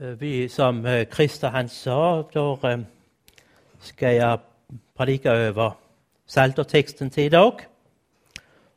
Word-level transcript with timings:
Øh, 0.00 0.20
vi, 0.20 0.48
som 0.48 0.86
øh, 0.86 1.06
Christer 1.06 1.50
han 1.50 1.68
sa, 1.68 2.22
då 2.34 2.58
øh, 2.64 2.78
skal 3.80 4.14
jeg 4.14 4.38
prædike 4.94 5.30
over 5.30 5.70
salterteksten 6.26 7.10
til 7.10 7.24
i 7.24 7.28
dag. 7.28 7.52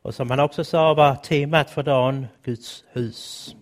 Og 0.04 0.14
som 0.14 0.30
han 0.30 0.40
også 0.40 0.64
sa, 0.64 0.78
var 0.78 1.20
temat 1.22 1.70
for 1.70 1.82
dagen 1.82 2.26
Guds 2.44 2.84
hus. 2.94 3.56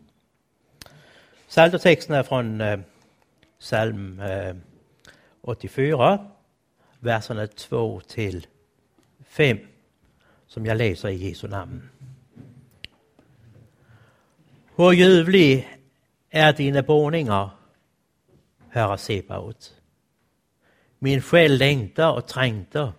Salterteksten 1.48 2.14
er 2.14 2.22
fra 2.22 2.42
øh, 2.42 2.78
salm 3.58 4.20
84, 5.68 6.20
verserne 7.00 7.46
2 7.46 8.00
til 8.00 8.46
5, 9.26 9.68
som 10.46 10.66
jeg 10.66 10.76
læser 10.76 11.08
i 11.08 11.28
Jesu 11.28 11.46
navn. 11.46 11.90
Hvor 14.74 14.92
ljuvlig 14.92 15.77
er 16.30 16.52
dine 16.52 16.82
boninger, 16.82 17.70
Herre 18.72 18.98
Sebaot. 18.98 19.82
Min 21.00 21.20
sjæl 21.20 21.50
længter 21.50 22.04
og 22.04 22.26
trængter 22.26 22.92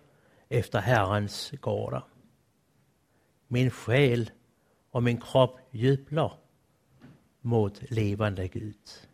efter 0.49 0.79
Herrens 0.79 1.53
gårder. 1.61 2.09
Min 3.49 3.71
sjæl 3.71 4.31
og 4.91 5.03
min 5.03 5.19
krop 5.19 5.59
jubler 5.73 6.39
mod 7.41 7.87
levende 7.89 8.47
Gud. 8.47 9.07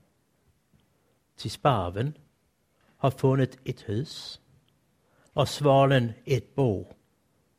Til 1.37 1.51
sparven 1.51 2.17
har 2.97 3.09
fundet 3.09 3.59
et 3.65 3.85
hus, 3.87 4.41
og 5.35 5.47
svalen 5.47 6.13
et 6.25 6.43
bo 6.43 6.93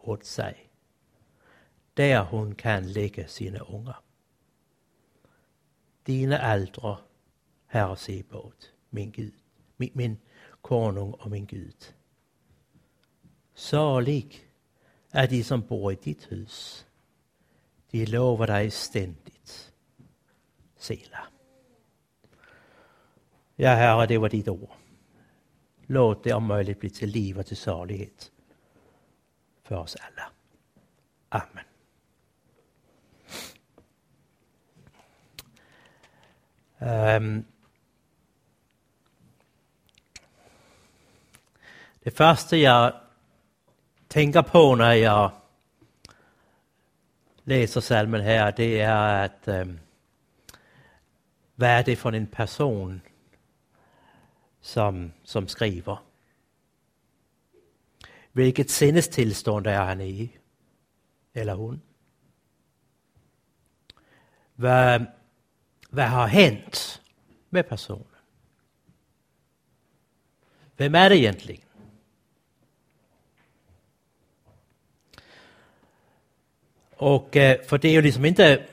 åt 0.00 0.26
sig, 0.26 0.70
der 1.96 2.22
hun 2.22 2.52
kan 2.52 2.84
lægge 2.84 3.24
sine 3.28 3.70
unger 3.70 4.05
dine 6.06 6.40
aldre, 6.40 6.96
Herre 7.66 7.96
Sebot, 7.96 8.72
min 8.90 9.10
Gud, 9.10 9.32
min, 9.76 9.90
min 9.94 10.18
konung 10.62 11.14
og 11.20 11.30
min 11.30 11.46
Gud. 11.46 11.92
Salig 13.54 14.44
er 15.12 15.26
de, 15.26 15.44
som 15.44 15.62
bor 15.62 15.90
i 15.90 15.94
dit 15.94 16.28
hus. 16.30 16.86
De 17.92 18.04
lover 18.04 18.46
dig 18.46 18.72
stændigt. 18.72 19.72
Sela. 20.76 21.26
Ja, 23.58 23.74
Herre, 23.74 24.06
det 24.06 24.20
var 24.20 24.28
dit 24.28 24.48
ord. 24.48 24.76
Låt 25.86 26.24
det 26.24 26.32
om 26.32 26.42
möjligt 26.42 26.78
bli 26.78 26.90
til 26.90 27.08
liv 27.08 27.36
og 27.36 27.46
til 27.46 27.56
salighet 27.56 28.32
for 29.62 29.76
os 29.76 29.94
alle. 29.94 30.22
Amen. 31.30 31.65
Um, 36.80 37.46
det 42.04 42.12
første 42.12 42.60
jeg 42.60 42.92
tænker 44.08 44.42
på, 44.42 44.74
når 44.74 44.90
jeg 44.90 45.30
læser 47.44 47.80
salmen 47.80 48.20
her, 48.20 48.50
det 48.50 48.80
er, 48.80 48.96
at 48.96 49.62
um, 49.62 49.78
hvad 51.54 51.78
er 51.78 51.82
det 51.82 51.98
for 51.98 52.10
en 52.10 52.26
person, 52.26 53.02
som, 54.60 55.12
som 55.24 55.48
skriver? 55.48 56.04
Hvilket 58.32 58.70
sindestilstand 58.70 59.66
er 59.66 59.84
han 59.84 60.00
i? 60.00 60.36
Eller 61.34 61.54
hun? 61.54 61.82
Hvad, 64.54 65.00
hvad 65.90 66.08
har 66.08 66.26
hänt 66.26 67.02
med 67.50 67.62
personen? 67.62 68.06
Hvem 70.76 70.94
er 70.94 71.08
det 71.08 71.18
egentligen? 71.18 71.62
Och 76.96 77.36
eh, 77.36 77.50
øh, 77.50 77.66
för 77.68 77.76
det 77.76 77.88
är 77.88 77.92
ju 77.92 78.00
liksom 78.00 78.24
inte, 78.24 78.64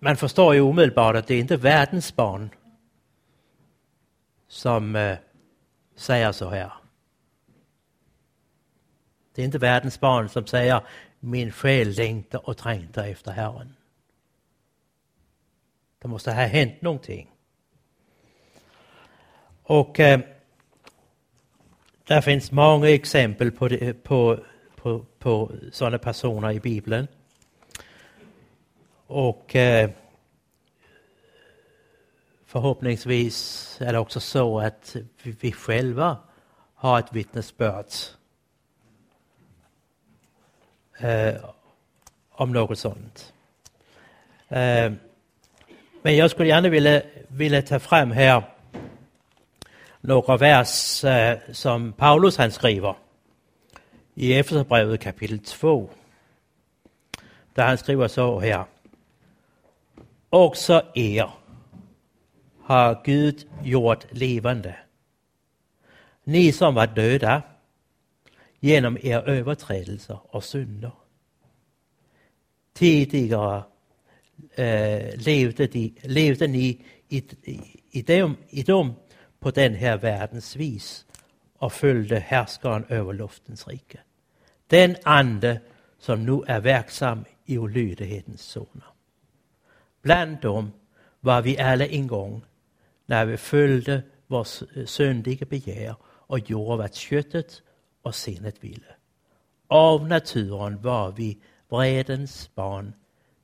man 0.00 0.16
förstår 0.16 0.54
ju 0.54 0.60
omedelbart 0.60 1.16
att 1.16 1.28
det 1.28 1.34
är 1.34 1.38
ikke 1.38 1.62
världens 1.62 2.12
barn 2.12 2.50
som 4.48 4.96
øh, 4.96 5.10
eh, 5.10 5.18
säger 5.96 6.32
så 6.32 6.50
här. 6.50 6.72
Det 9.36 9.42
är 9.42 9.46
inte 9.46 9.58
världens 9.58 10.00
barn 10.00 10.28
som 10.28 10.46
säger 10.46 10.80
min 11.20 11.52
själ 11.52 11.88
längtar 11.88 12.48
och 12.48 12.56
trängtar 12.56 13.04
efter 13.04 13.32
Herren. 13.32 13.76
Det 16.02 16.08
måste 16.08 16.32
ha 16.32 16.42
hänt 16.42 16.82
någonting. 16.82 17.28
Och 19.64 20.00
eh, 20.00 20.18
øh, 20.18 20.20
där 22.08 22.20
finns 22.20 22.52
många 22.52 22.88
exempel 22.88 23.50
på, 23.50 23.68
det, 23.68 23.82
øh, 23.82 23.94
på, 23.94 24.38
på, 24.76 25.06
på 25.18 25.52
sådana 25.72 25.98
personer 25.98 26.50
i 26.50 26.58
Bibeln. 26.58 27.08
Och 29.06 29.56
eh, 29.56 29.84
øh, 29.84 29.90
förhoppningsvis 32.46 33.78
är 33.80 33.92
det 33.92 33.98
också 33.98 34.20
så 34.20 34.60
att 34.60 34.96
vi, 35.22 35.36
vi 35.40 35.52
själva 35.52 36.16
har 36.74 36.98
ett 36.98 37.12
vittnesbörd 37.12 37.86
eh, 41.00 41.34
om 42.30 42.52
något 42.52 42.78
sånt. 42.78 43.34
Eh, 44.48 44.92
men 46.02 46.16
jag 46.16 46.30
skulle 46.30 46.48
gärna 46.48 46.68
ville, 46.68 47.02
ville 47.28 47.62
ta 47.62 47.78
fram 47.78 48.10
här 48.10 48.42
nogle 50.00 50.40
vers 50.40 51.04
øh, 51.04 51.36
som 51.52 51.92
Paulus 51.92 52.36
han 52.36 52.50
skriver 52.50 52.94
i 54.16 54.32
Efeserbrevet 54.32 55.00
kapitel 55.00 55.38
2. 55.38 55.90
Där 57.56 57.62
han 57.62 57.78
skriver 57.78 58.06
så 58.06 58.40
här. 58.40 58.64
Også 60.30 60.82
er 60.96 61.42
har 62.62 63.00
Gud 63.04 63.48
gjort 63.64 64.06
levande. 64.10 64.74
Ni 66.24 66.52
som 66.52 66.74
var 66.74 66.86
döda 66.86 67.40
genom 68.60 68.96
er 69.02 69.28
överträdelser 69.28 70.34
och 70.34 70.44
synder. 70.44 70.90
Tidigare 72.74 73.62
øh, 74.58 75.00
levede, 75.16 75.66
de, 75.66 75.92
levede 76.04 76.48
ni 76.48 76.84
i, 77.10 77.24
i, 77.44 77.80
i, 77.92 78.00
dem, 78.00 78.36
i 78.50 78.62
dem 78.62 78.90
på 79.40 79.50
den 79.50 79.74
her 79.74 79.96
verdens 79.96 80.58
vis 80.58 81.06
og 81.54 81.72
følte 81.72 82.24
herskeren 82.26 82.84
over 82.90 83.12
luftens 83.12 83.68
rike. 83.68 83.98
Den 84.70 84.96
ande, 85.04 85.60
som 85.98 86.18
nu 86.18 86.44
er 86.48 86.60
værksam 86.60 87.26
i 87.46 87.58
ulydighedens 87.58 88.40
zoner. 88.40 88.96
Blandt 90.02 90.42
dem 90.42 90.70
var 91.22 91.40
vi 91.40 91.56
alle 91.56 91.88
en 91.88 92.08
gang, 92.08 92.44
når 93.06 93.24
vi 93.24 93.36
følte 93.36 94.02
vores 94.28 94.64
øh, 94.76 94.86
syndige 94.86 95.44
begær 95.44 95.92
og 96.28 96.40
gjorde, 96.40 96.76
hvad 96.76 96.88
kjøttet 96.88 97.62
og 98.02 98.14
senet 98.14 98.62
ville. 98.62 98.86
Av 99.70 100.06
naturen 100.06 100.78
var 100.84 101.10
vi 101.10 101.38
vredens 101.70 102.50
barn, 102.54 102.94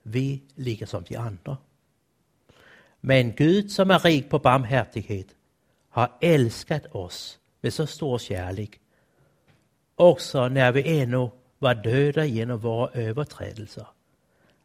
vi 0.09 0.43
ligger 0.55 0.87
som 0.87 1.05
de 1.09 1.17
andre. 1.17 1.57
Men 3.01 3.33
Gud, 3.33 3.71
som 3.71 3.91
er 3.91 3.99
rig 4.05 4.31
på 4.31 4.39
barmhärtighet, 4.39 5.37
har 5.89 6.13
älskat 6.21 6.87
oss 6.95 7.39
med 7.61 7.73
så 7.73 7.87
stor 7.87 8.19
kärlek, 8.19 8.81
också 9.95 10.49
när 10.49 10.73
vi 10.73 11.01
ännu 11.01 11.31
var 11.59 11.75
döda 11.75 12.25
genom 12.25 12.59
våra 12.59 12.91
överträdelser, 12.91 13.87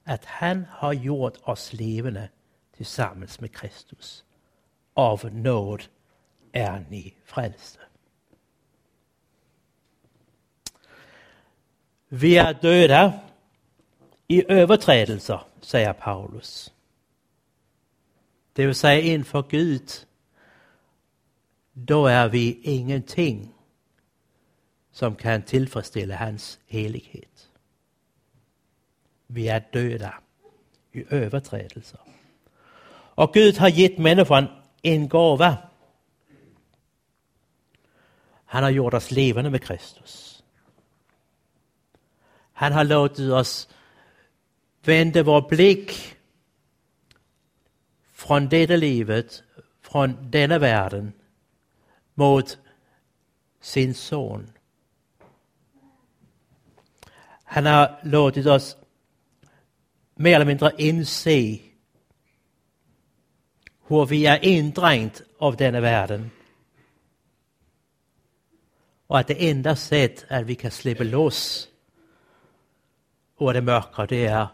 att 0.04 0.26
han 0.26 0.66
har 0.70 0.94
gjort 0.94 1.38
oss 1.42 1.74
levande 1.74 2.30
tillsammans 2.78 3.40
med 3.40 3.56
Kristus. 3.56 4.24
Av 4.94 5.34
nåd 5.34 5.84
är 6.52 6.86
ni 6.90 7.14
frälsta. 7.26 7.82
Vi 12.10 12.38
är 12.38 12.54
döda 12.62 13.20
i 14.28 14.52
överträdelser, 14.52 15.42
säger 15.62 15.94
Paulus. 15.94 16.74
Det 18.54 18.66
vill 18.66 18.76
säga 18.76 19.02
inför 19.02 19.44
Gud, 19.50 19.92
då 21.74 22.08
är 22.08 22.30
vi 22.30 22.60
ingenting 22.64 23.54
som 24.92 25.16
kan 25.16 25.42
tillfredsställa 25.42 26.16
hans 26.16 26.60
helighet. 26.68 27.50
Vi 29.28 29.48
är 29.48 29.68
döda 29.72 30.14
i 30.92 31.06
överträdelser. 31.10 32.00
Och 33.16 33.34
Gud 33.34 33.58
har 33.58 33.70
gett 33.70 33.98
människan 33.98 34.48
en 34.82 35.08
gåva. 35.08 35.58
Han 38.46 38.64
har 38.64 38.70
gjort 38.70 38.94
oss 38.94 39.12
levande 39.12 39.50
med 39.50 39.64
Kristus. 39.64 40.44
Han 42.54 42.72
har 42.72 42.84
låtit 42.84 43.32
oss 43.32 43.70
vände 44.84 45.24
vores 45.24 45.48
blick 45.48 46.18
från 48.14 48.50
detta 48.50 48.76
livet, 48.76 49.44
från 49.82 50.32
denna 50.32 50.60
världen 50.60 51.14
mot 52.14 52.58
sin 53.62 53.94
son. 53.94 54.52
Han 57.44 57.66
har 57.66 58.00
låtit 58.04 58.46
oss 58.46 58.78
mer 60.16 60.36
eller 60.36 60.46
mindre 60.46 60.72
inse 60.78 61.60
hur 63.88 64.06
vi 64.06 64.26
är 64.26 64.46
inddrængt 64.46 65.22
av 65.38 65.56
denna 65.56 65.80
världen. 65.82 66.32
Och 69.08 69.20
at 69.20 69.28
det 69.28 69.50
enda 69.50 69.76
sätt 69.76 70.26
at 70.30 70.46
vi 70.46 70.56
kan 70.56 70.72
släppa 70.72 71.04
loss 71.04 71.68
ur 73.40 73.54
det 73.54 73.62
mørke, 73.62 74.06
det 74.10 74.26
är 74.26 74.48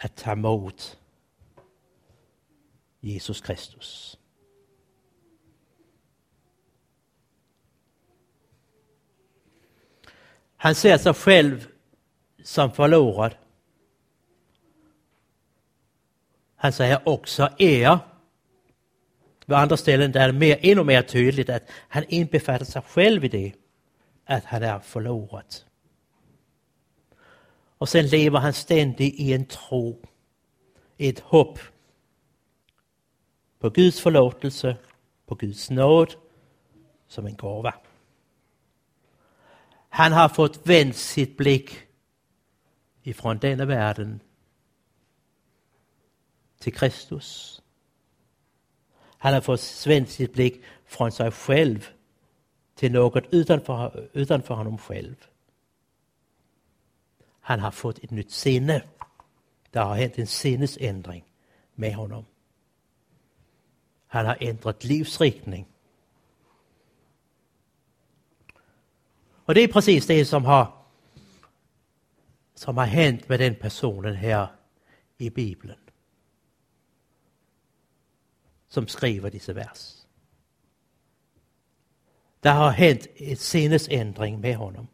att 0.00 0.16
ta 0.16 0.34
mod 0.34 0.82
Jesus 3.00 3.40
Kristus. 3.40 4.18
Han 10.56 10.74
ser 10.74 10.98
sig 10.98 11.14
själv 11.14 11.68
som 12.42 12.72
förlorad. 12.72 13.34
Han 16.56 16.72
säger 16.72 17.08
också 17.08 17.48
er. 17.58 17.98
Vid 19.46 19.56
andra 19.56 19.76
ställen 19.76 20.12
där 20.12 20.20
är 20.20 20.32
det 20.32 20.38
mer, 20.38 20.58
ännu 20.62 20.84
mer 20.84 21.02
tydligt 21.02 21.48
att 21.48 21.70
han 21.88 22.04
inbefattar 22.08 22.64
sig 22.64 22.82
själv 22.82 23.24
i 23.24 23.28
det, 23.28 23.52
att 24.24 24.44
han 24.44 24.62
är 24.62 24.78
förlorad. 24.78 25.69
Och 27.80 27.88
sen 27.88 28.06
lever 28.06 28.38
han 28.38 28.52
ständigt 28.52 29.14
i 29.20 29.32
en 29.32 29.44
tro, 29.44 30.02
ett 30.98 31.20
hopp 31.20 31.58
på 33.58 33.70
Guds 33.70 34.00
förlåtelse, 34.00 34.76
på 35.26 35.34
Guds 35.34 35.70
nåd 35.70 36.14
som 37.08 37.26
en 37.26 37.36
gåva. 37.36 37.74
Han 39.88 40.12
har 40.12 40.28
fått 40.28 40.66
vänt 40.66 40.96
sitt 40.96 41.36
blick 41.36 41.78
ifrån 43.02 43.38
denna 43.38 43.64
världen 43.64 44.20
till 46.58 46.74
Kristus. 46.74 47.62
Han 49.18 49.34
har 49.34 49.40
fått 49.40 49.86
vänt 49.86 50.10
sitt 50.10 50.32
blick 50.32 50.62
från 50.86 51.12
sig 51.12 51.30
själv 51.30 51.88
till 52.74 52.92
något 52.92 53.24
utanför, 53.30 54.10
utanför 54.12 54.54
honom 54.54 54.78
själv. 54.78 55.16
Han 57.40 57.60
har 57.60 57.70
fått 57.70 57.98
ett 57.98 58.10
nytt 58.10 58.30
sinne. 58.30 58.82
Det 59.70 59.78
har 59.78 59.94
hänt 59.94 60.18
en 60.18 60.26
sinnesändring 60.26 61.24
med 61.74 61.94
honom. 61.94 62.24
Han 64.06 64.26
har 64.26 64.36
ändrat 64.40 64.84
livsriktning. 64.84 65.66
Och 69.44 69.54
det 69.54 69.60
är 69.60 69.68
precis 69.68 70.06
det 70.06 70.24
som 70.24 70.44
har, 70.44 70.72
som 72.54 72.76
har 72.76 72.86
hänt 72.86 73.28
med 73.28 73.40
den 73.40 73.54
personen 73.54 74.14
här 74.14 74.48
i 75.18 75.30
Bibeln. 75.30 75.78
Som 78.68 78.86
skriver 78.86 79.30
dessa 79.30 79.52
vers. 79.52 79.96
Det 82.40 82.48
har 82.48 82.70
hänt 82.70 83.06
en 83.16 83.36
sinnesändring 83.36 84.40
med 84.40 84.56
honom. 84.56 84.86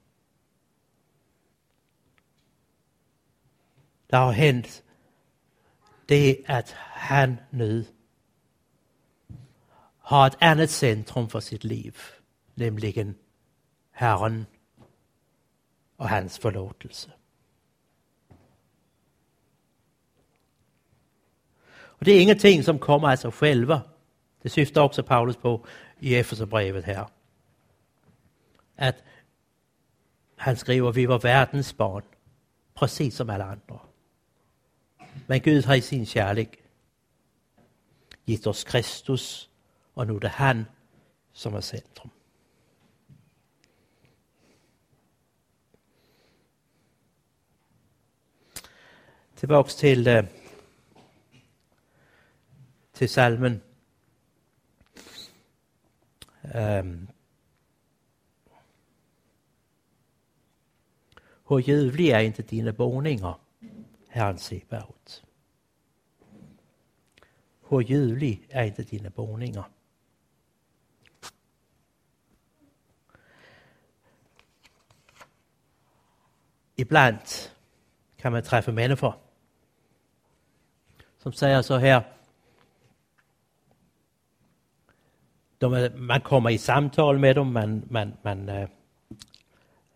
Der 4.11 4.17
har 4.17 4.33
hændt, 4.33 4.83
det 6.09 6.45
att 6.47 6.71
han 6.79 7.41
nu 7.51 7.85
har 9.99 10.27
ett 10.27 10.37
andet 10.41 10.71
centrum 10.71 11.29
för 11.29 11.41
sitt 11.41 11.65
liv, 11.65 11.99
nämligen 12.55 13.15
Herren 13.91 14.47
och 15.97 16.09
hans 16.09 16.39
förlåtelse. 16.39 17.11
Och 21.99 22.05
det 22.05 22.13
är 22.13 22.23
ingenting 22.23 22.63
som 22.63 22.79
kommer 22.79 23.09
af 23.09 23.19
sig 23.19 23.33
själva. 23.33 23.81
Det 24.43 24.51
syftar 24.51 24.83
också 24.83 25.03
Paulus 25.03 25.37
på 25.37 25.67
i 25.99 26.15
Efeserbrevet 26.15 26.85
här. 26.85 27.07
Att 28.77 28.97
han 30.37 30.57
skriver 30.57 30.93
vi 30.93 31.07
var 31.07 31.19
världens 31.19 31.77
barn, 31.77 32.03
precis 32.75 33.17
som 33.17 33.31
alla 33.31 33.45
andra. 33.45 33.86
Men 35.27 35.41
Gud 35.41 35.65
har 35.65 35.75
i 35.75 35.81
sin 35.81 36.07
kärlek 36.07 36.63
gett 38.25 38.47
oss 38.47 38.65
Kristus 38.65 39.49
och 39.95 40.07
nu 40.07 40.17
är 40.17 40.21
det 40.21 40.29
han 40.29 40.65
som 41.33 41.55
är 41.55 41.61
centrum. 41.61 42.11
Tillbaks 49.35 49.77
till, 49.77 50.07
eh, 50.07 50.17
øh, 50.17 50.25
till 52.93 53.09
salmen. 53.09 53.63
Øhm. 56.55 56.89
Um, 56.89 57.09
hur 61.49 61.59
ljuvliga 61.59 62.21
är 62.21 62.25
inte 62.25 62.43
dina 62.43 62.73
boningar, 62.73 63.39
Herren 64.17 64.39
Sebaot? 64.39 65.25
Hvor 67.69 67.81
ljudlig 67.81 68.47
er 68.51 68.63
inte 68.63 68.83
dine 68.83 69.11
boninger? 69.11 69.63
Ibland 76.77 77.51
kan 78.19 78.33
man 78.33 78.43
träffa 78.43 78.73
människor 78.73 79.15
som 81.19 81.33
säger 81.33 81.63
så 81.63 81.77
här. 81.77 82.03
De, 85.59 85.91
man 85.97 86.21
kommer 86.21 86.51
i 86.51 86.59
samtal 86.59 87.19
med 87.19 87.35
dem, 87.35 87.53
man, 87.53 87.83
man, 87.91 88.17
man 88.23 88.49
øh, 88.49 88.69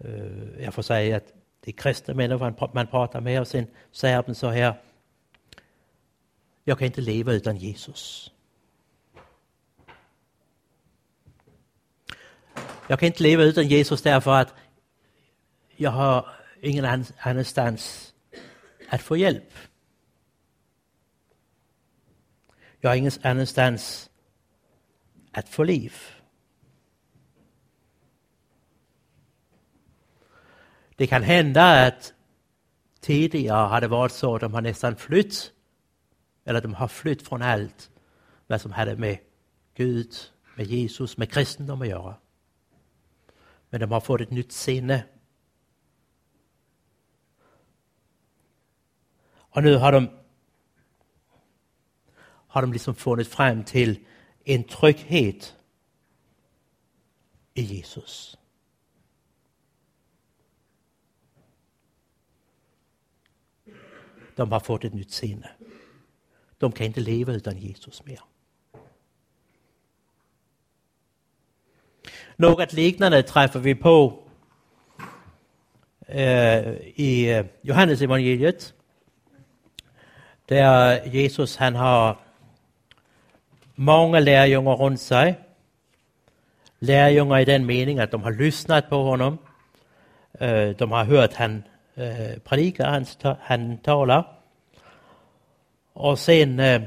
øh 0.00 0.62
jag 0.62 0.74
får 0.74 0.82
säga 0.82 1.16
att 1.16 1.39
det 1.60 1.70
är 1.70 1.72
kristna 1.72 2.14
människor 2.14 2.70
man 2.74 2.86
pratar 2.86 3.20
med 3.20 3.40
och 3.40 3.48
sen 3.48 3.66
säger 3.92 4.22
de 4.22 4.34
så 4.34 4.48
här. 4.48 4.74
Jag 6.64 6.78
kan 6.78 6.86
inte 6.86 7.00
leva 7.00 7.32
utan 7.32 7.56
Jesus. 7.56 8.32
Jag 12.88 12.98
kan 12.98 13.06
inte 13.06 13.22
leva 13.22 13.42
utan 13.42 13.68
Jesus 13.68 14.02
därför 14.02 14.30
att 14.30 14.54
jag 15.76 15.90
har 15.90 16.28
ingen 16.60 17.04
annanstans 17.18 18.14
att 18.88 19.02
få 19.02 19.16
hjälp. 19.16 19.52
Jag 22.80 22.90
har 22.90 22.96
ingen 22.96 23.12
annanstans 23.22 24.10
att 25.32 25.48
få 25.48 25.64
liv. 25.64 25.94
Det 31.00 31.06
kan 31.06 31.22
hända 31.22 31.86
att 31.86 32.14
tidigare 33.00 33.68
hade 33.68 33.88
varit 33.88 34.12
så 34.12 34.34
att 34.34 34.40
de 34.40 34.54
har 34.54 34.60
nästan 34.60 34.96
flytt, 34.96 35.52
eller 36.44 36.60
de 36.60 36.74
har 36.74 36.88
flytt 36.88 37.28
från 37.28 37.42
allt 37.42 37.90
vad 38.46 38.60
som 38.60 38.72
hade 38.72 38.96
med 38.96 39.18
Gud, 39.74 40.14
med 40.56 40.66
Jesus, 40.66 41.16
med 41.16 41.32
kristendom 41.32 41.82
att 41.82 41.88
göra. 41.88 42.14
Men 43.70 43.80
de 43.80 43.90
har 43.90 44.00
fått 44.00 44.20
ett 44.20 44.30
nytt 44.30 44.52
sinne. 44.52 45.04
Och 49.32 49.62
nu 49.62 49.76
har 49.76 49.92
de 49.92 50.08
har 52.46 52.62
de 52.62 52.72
liksom 52.72 52.94
funnit 52.94 53.28
fram 53.28 53.64
till 53.64 54.04
en 54.44 54.64
trygghet 54.64 55.56
i 57.54 57.62
Jesus. 57.62 58.36
De 64.40 64.52
har 64.52 64.60
fått 64.60 64.84
ett 64.84 64.94
nytt 64.94 65.10
sinne. 65.10 65.50
De 66.58 66.72
kan 66.72 66.86
inte 66.86 67.00
leva 67.00 67.32
utan 67.32 67.58
Jesus 67.58 68.04
mer. 68.04 68.20
Något 72.36 72.72
liknande 72.72 73.22
träffar 73.22 73.60
vi 73.60 73.74
på 73.74 74.18
eh, 76.06 76.68
i 76.94 77.30
eh, 77.30 77.46
Johannes 77.60 78.02
evangeliet. 78.02 78.74
Där 80.46 81.06
Jesus 81.06 81.56
han 81.56 81.74
har 81.74 82.16
många 83.74 84.20
lärjungar 84.20 84.76
runt 84.76 85.00
sig. 85.00 85.38
Lärjungar 86.78 87.38
i 87.40 87.44
den 87.44 87.66
meningen 87.66 88.04
att 88.04 88.10
de 88.10 88.22
har 88.22 88.32
lyssnat 88.32 88.90
på 88.90 89.02
honom. 89.02 89.38
Eh, 90.32 90.68
de 90.68 90.92
har 90.92 91.04
hört 91.04 91.34
han 91.34 91.62
eh, 92.00 92.38
predika, 92.44 92.84
han, 92.84 93.06
han 93.40 93.78
talar. 93.78 94.24
Och 95.92 96.18
sen 96.18 96.60
eh, 96.60 96.82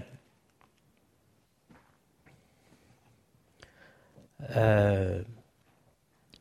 eh, 4.50 5.14
øh, 5.18 5.26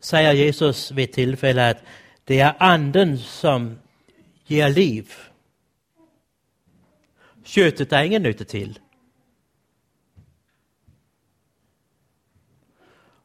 siger 0.00 0.33
Jesus 0.33 0.97
ved 0.97 1.05
et 1.05 1.11
tilfælde, 1.11 1.62
at 1.62 1.85
det 2.29 2.41
er 2.41 2.52
anden, 2.61 3.19
som 3.19 3.79
giver 4.47 4.69
liv. 4.69 5.05
Köttet 7.45 7.91
der 7.91 8.00
ingen 8.00 8.23
nytte 8.23 8.45
til. 8.45 8.79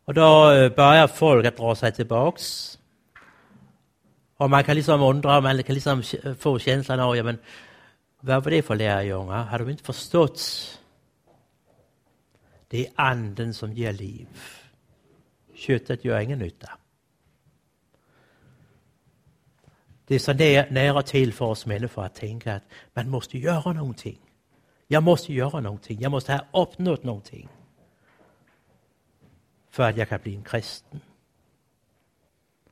Og 0.06 0.16
då 0.16 0.52
øh, 0.52 0.66
eh, 0.66 0.72
börjar 0.72 1.08
folk 1.08 1.46
at 1.46 1.58
dra 1.58 1.76
sig 1.76 1.94
tillbaks. 1.94 2.77
Og 4.38 4.50
man 4.50 4.64
kan 4.64 4.76
ligesom 4.76 5.02
undre, 5.02 5.42
man 5.42 5.64
kan 5.64 5.74
ligesom 5.74 6.04
øh, 6.24 6.36
få 6.36 6.60
känslan 6.60 7.00
over, 7.00 7.16
jamen, 7.16 7.38
hvad 8.22 8.36
var 8.36 8.50
det 8.50 8.64
for 8.64 8.76
lærjunge? 8.76 9.34
Har 9.34 9.58
du 9.58 9.68
ikke 9.68 9.84
forstået? 9.84 10.80
Det 12.72 12.82
er 12.82 12.92
anden, 12.98 13.54
som 13.54 13.74
giver 13.74 13.92
liv. 13.92 14.28
Köttet 15.56 16.06
gör 16.06 16.20
ingen 16.20 16.40
nytta. 16.40 16.68
Det 20.08 20.16
är 20.16 20.20
så 20.20 20.34
nära, 20.34 20.66
nära 20.70 21.02
till 21.02 21.34
för 21.34 21.46
oss 21.46 21.66
människor 21.66 22.04
att 22.04 22.16
tänka 22.16 22.56
att 22.56 22.64
man 22.94 23.10
måste 23.10 23.38
göra 23.38 23.74
någonting. 23.74 24.20
Jag 24.88 25.04
måste 25.04 25.34
göra 25.34 25.60
någonting. 25.60 26.02
Jag 26.02 26.12
måste 26.12 26.34
ha 26.34 26.62
uppnått 26.62 27.04
någonting. 27.04 27.50
För 29.70 29.84
att 29.84 29.98
jag 29.98 30.10
kan 30.10 30.20
bli 30.22 30.36
en 30.36 30.44
kristen. 30.44 31.02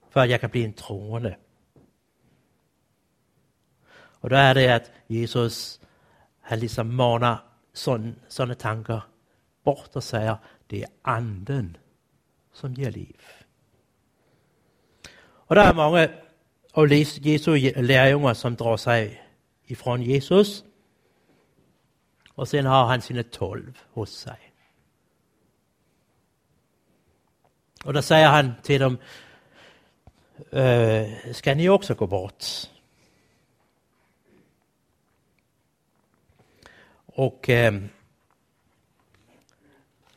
För 0.10 0.20
att 0.20 0.30
jag 0.30 0.42
kan 0.42 0.50
bli 0.50 0.66
en 0.66 0.74
troende. 0.74 1.38
Og 4.26 4.32
der 4.32 4.38
er 4.38 4.54
det 4.54 4.68
att 4.68 4.92
Jesus 5.10 5.80
han 6.42 6.60
ligesom 6.60 6.86
maner 6.86 7.38
sådan, 7.74 8.16
sådanne 8.30 8.56
tankar 8.56 9.08
bort 9.64 9.96
och 9.96 10.04
säger 10.04 10.36
det 10.70 10.84
är 10.84 10.90
anden 11.04 11.78
som 12.54 12.74
ger 12.74 12.90
liv. 12.90 13.22
Og 15.48 15.56
der 15.56 15.62
er 15.62 15.74
mange 15.74 16.10
af 16.76 17.20
Jesu 17.26 17.56
lærjunger, 17.76 18.34
som 18.34 18.56
drar 18.56 18.76
sig 18.76 19.22
ifrån 19.68 20.10
Jesus, 20.10 20.66
og 22.36 22.48
sen 22.48 22.66
har 22.66 22.86
han 22.86 23.02
sine 23.02 23.24
tolv 23.24 23.74
hos 23.94 24.10
sig. 24.10 24.38
Og 27.86 27.94
der 27.94 28.02
siger 28.02 28.30
han 28.30 28.52
til 28.64 28.80
dem, 28.80 28.98
øh, 30.52 31.34
skal 31.34 31.58
ni 31.58 31.70
også 31.70 31.94
gå 31.94 32.06
bort? 32.06 32.72
Og 37.16 37.50
eh, 37.50 37.74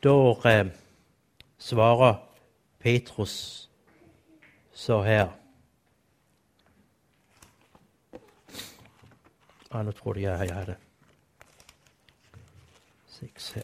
då 0.03 0.41
eh, 0.45 0.67
svarer 1.57 2.15
Petrus 2.79 3.69
så 4.73 5.03
her. 5.03 5.29
Ah, 9.71 9.85
nu 9.85 9.91
tror 9.91 10.17
jeg, 10.17 10.47
jeg 10.47 10.55
har 10.55 10.65
det. 10.65 10.77
Seks 13.07 13.51
her. 13.51 13.63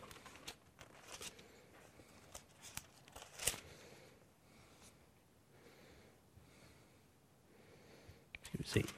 Skal 8.43 8.59
vi 8.59 8.63
se. 8.63 8.94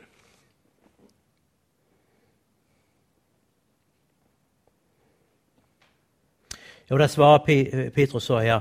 Jo, 6.92 6.98
der 6.98 7.08
svarer 7.08 7.40
øh, 7.74 7.92
Petrus 7.92 8.24
så 8.24 8.40
her, 8.40 8.60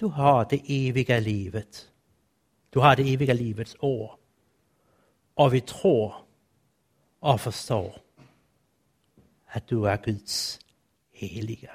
du 0.00 0.08
har 0.08 0.44
det 0.44 0.62
eviga 0.68 1.18
livet. 1.18 1.92
Du 2.74 2.80
har 2.80 2.94
det 2.94 3.12
eviga 3.12 3.32
livets 3.32 3.76
år. 3.80 4.20
Og 5.36 5.52
vi 5.52 5.60
tror 5.60 6.24
og 7.20 7.40
forstår, 7.40 8.04
at 9.48 9.70
du 9.70 9.82
er 9.82 9.96
Guds 9.96 10.58
helige. 11.12 11.68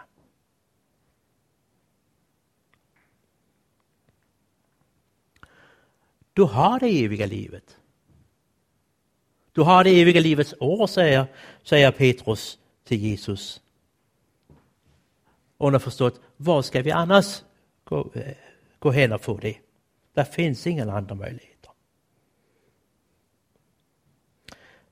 Du 6.37 6.45
har 6.45 6.79
det 6.79 7.03
eviga 7.03 7.25
livet. 7.25 7.79
Du 9.55 9.63
har 9.63 9.83
det 9.83 10.01
eviga 10.01 10.19
livets 10.19 10.55
år, 10.59 10.87
säger, 10.87 11.25
säger 11.63 11.91
Petrus 11.91 12.59
till 12.85 13.03
Jesus. 13.03 13.61
Underforstået, 15.59 16.21
hvor 16.37 16.61
skal 16.61 16.85
vi 16.85 16.89
annars 16.89 17.45
gå, 17.85 18.11
øh, 18.15 18.33
gå 18.79 18.91
hen 18.91 19.11
og 19.11 19.21
få 19.21 19.39
det? 19.39 19.55
Der 20.15 20.23
finns 20.23 20.65
ingen 20.65 20.89
andra 20.89 21.15
möjligheter. 21.15 21.69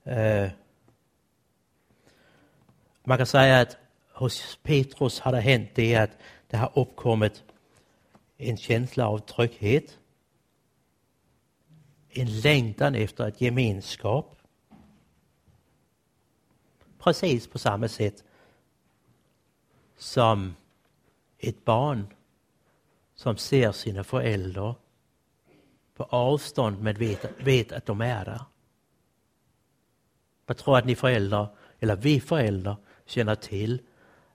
Eh, 0.06 0.42
øh, 0.42 0.50
man 3.04 3.18
kan 3.18 3.26
säga 3.26 3.60
att 3.60 3.78
hos 4.12 4.58
Petrus 4.62 5.18
har 5.18 5.32
det 5.32 5.40
hänt 5.40 5.76
det 5.76 5.94
att 5.94 6.18
det 6.50 6.56
har 6.56 6.72
uppkommit 6.78 7.44
en 8.38 8.56
känsla 8.56 9.08
av 9.08 9.18
trygghet. 9.18 9.98
En 12.10 12.40
längtan 12.40 12.94
efter 12.94 13.28
ett 13.28 13.40
gemenskap. 13.40 14.36
Precis 16.98 17.46
på 17.46 17.58
samma 17.58 17.88
sätt 17.88 18.24
som 20.04 20.54
ett 21.38 21.64
barn 21.64 22.06
som 23.14 23.36
ser 23.36 23.72
sina 23.72 24.04
föräldrar 24.04 24.74
på 25.96 26.04
avstånd 26.04 26.82
men 26.82 26.94
vet, 26.94 27.24
vet 27.38 27.72
att 27.72 27.86
de 27.86 28.00
är 28.00 28.24
där. 28.24 28.40
Jag 30.46 30.56
tror 30.56 30.78
att 30.78 30.84
ni 30.84 30.94
föräldrar, 30.94 31.48
eller 31.80 31.96
vi 31.96 32.20
föräldrar, 32.20 32.76
känner 33.06 33.34
till 33.34 33.80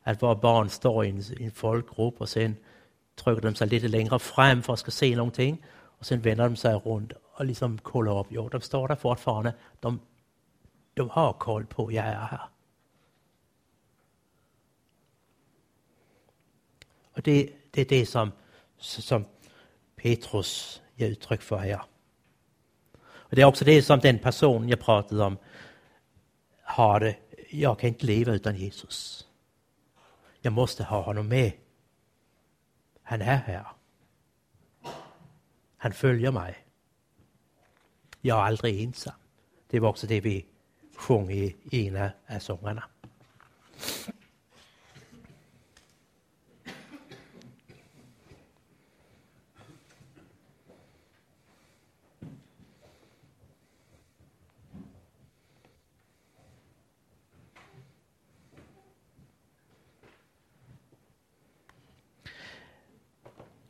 att 0.03 0.23
våra 0.23 0.35
barn 0.35 0.69
står 0.69 1.05
i 1.05 1.09
en, 1.09 1.19
i 1.19 1.43
en 1.43 1.51
folkgrupp 1.51 2.21
och 2.21 2.29
sen 2.29 2.55
trycker 3.15 3.41
de 3.41 3.55
sig 3.55 3.67
lite 3.67 3.87
längre 3.87 4.19
fram 4.19 4.61
för 4.61 4.73
att 4.73 4.79
ska 4.79 4.91
se 4.91 5.15
någonting 5.15 5.65
och 5.75 6.05
sen 6.05 6.21
vänder 6.21 6.43
de 6.43 6.55
sig 6.55 6.75
runt 6.75 7.11
och 7.33 7.45
liksom 7.45 7.77
kollar 7.77 8.19
upp. 8.19 8.27
Jo, 8.29 8.49
de 8.49 8.61
står 8.61 8.87
där 8.87 8.95
fortfarande. 8.95 9.53
De, 9.79 9.99
de 10.93 11.09
har 11.09 11.33
koll 11.33 11.65
på, 11.65 11.91
jag 11.91 12.05
är 12.05 12.13
här. 12.13 12.49
Og 17.19 17.25
det, 17.25 17.49
det 17.71 17.81
är 17.81 17.85
det 17.85 18.05
som, 18.05 18.31
som 18.77 19.25
Petrus 19.95 20.81
ger 20.95 21.07
uttryck 21.07 21.41
för 21.41 21.57
här. 21.57 21.81
Och 23.01 23.35
det 23.35 23.41
är 23.41 23.45
också 23.45 23.65
det 23.65 23.81
som 23.81 23.99
den 23.99 24.19
person 24.19 24.69
jag 24.69 24.79
pratade 24.79 25.23
om 25.23 25.37
har 26.63 26.99
det. 26.99 27.15
Jag 27.49 27.79
kan 27.79 27.87
inte 27.87 28.05
leva 28.05 28.33
utan 28.33 28.55
Jesus. 28.55 29.27
Jag 30.41 30.53
måste 30.53 30.83
ha 30.83 31.01
honom 31.01 31.27
med. 31.27 31.51
Han 33.03 33.21
är 33.21 33.35
här. 33.35 33.67
Han 35.77 35.93
följer 35.93 36.31
mig. 36.31 36.57
Jag 38.21 38.37
är 38.37 38.43
aldrig 38.43 38.83
ensam. 38.83 39.13
Det 39.67 39.79
var 39.79 39.89
också 39.89 40.07
det 40.07 40.21
vi 40.21 40.45
sjöng 40.95 41.31
i 41.31 41.55
en 41.71 42.09
af 42.27 42.43
sångerna. 42.43 42.83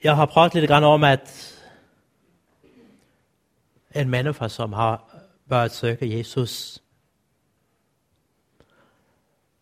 Jeg 0.04 0.16
har 0.16 0.26
prøvet 0.26 0.54
lidt 0.54 0.68
grann 0.68 0.84
om, 0.84 1.04
at 1.04 1.56
en 3.96 4.10
menneske, 4.10 4.50
som 4.50 4.74
har 4.74 5.16
börjat 5.50 5.72
söka 5.72 6.06
Jesus 6.06 6.84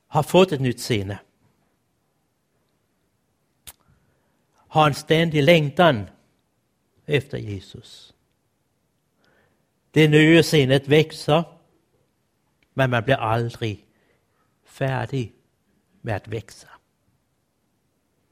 har 0.07 0.21
fått 0.21 0.51
ett 0.51 0.61
nytt 0.61 0.79
sinne. 0.79 1.19
Har 4.67 4.87
en 4.87 4.93
ständig 4.93 5.43
längtan 5.43 6.09
efter 7.05 7.37
Jesus. 7.37 8.13
Det 9.93 10.07
nya 10.07 10.43
sinnet 10.43 10.87
växer, 10.87 11.43
men 12.73 12.89
man 12.89 13.03
blir 13.03 13.15
aldrig 13.15 13.85
färdig 14.65 15.33
med 16.01 16.15
att 16.15 16.27
växa. 16.27 16.76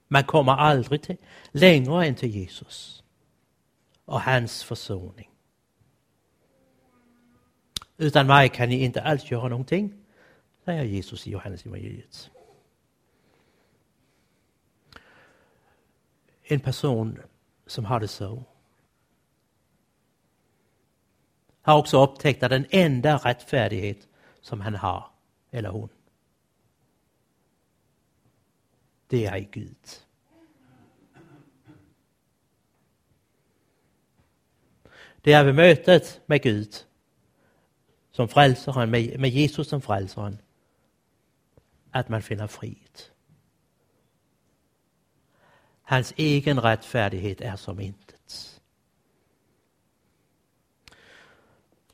Man 0.07 0.23
kommer 0.23 0.51
aldrig 0.51 1.01
till, 1.01 1.17
längre 1.51 2.05
än 2.05 2.15
till 2.15 2.29
Jesus 2.29 3.03
och 4.05 4.21
hans 4.21 4.63
försoning. 4.63 5.29
Utan 7.97 8.27
mig 8.27 8.49
kan 8.49 8.69
ni 8.69 8.83
inte 8.83 9.01
alls 9.01 9.31
göra 9.31 9.47
någonting, 9.47 9.93
säger 10.65 10.83
Jesus 10.83 11.27
i 11.27 11.31
Johannes 11.31 11.65
evangeliet. 11.65 12.29
en 16.47 16.59
person 16.59 17.19
som 17.67 17.85
har 17.85 17.99
det 17.99 18.07
så 18.07 18.43
har 21.61 21.77
också 21.77 22.03
upptäckt 22.03 22.43
att 22.43 22.49
den 22.49 22.65
enda 22.69 23.17
rättfärdighet 23.17 24.07
som 24.41 24.61
han 24.61 24.75
har, 24.75 25.09
eller 25.51 25.69
hon, 25.69 25.89
det 29.07 29.25
är 29.25 29.35
i 29.35 29.47
Gud. 29.51 30.05
Det 35.21 35.33
är 35.33 35.43
vid 35.43 35.55
mötet 35.55 36.21
med 36.25 36.41
Gud 36.41 36.75
som 38.11 38.27
frälsaren, 38.27 38.91
med, 38.91 39.19
med 39.19 39.29
Jesus 39.29 39.69
som 39.69 39.81
frälsaren, 39.81 40.37
att 41.91 42.09
man 42.09 42.21
finner 42.21 42.47
frid. 42.47 43.01
Hans 45.81 46.13
egen 46.17 46.59
rättfärdighet 46.59 47.41
är 47.41 47.55
som 47.55 47.79
intet. 47.79 48.61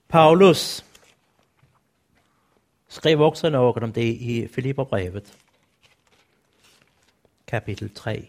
Paulus 0.08 0.86
skrev 2.88 3.22
också 3.22 3.50
något 3.50 3.84
om 3.84 3.92
det 3.92 4.08
i 4.08 4.48
Filipperbrevet 4.48 5.38
kapitel 7.52 7.90
3 7.90 8.28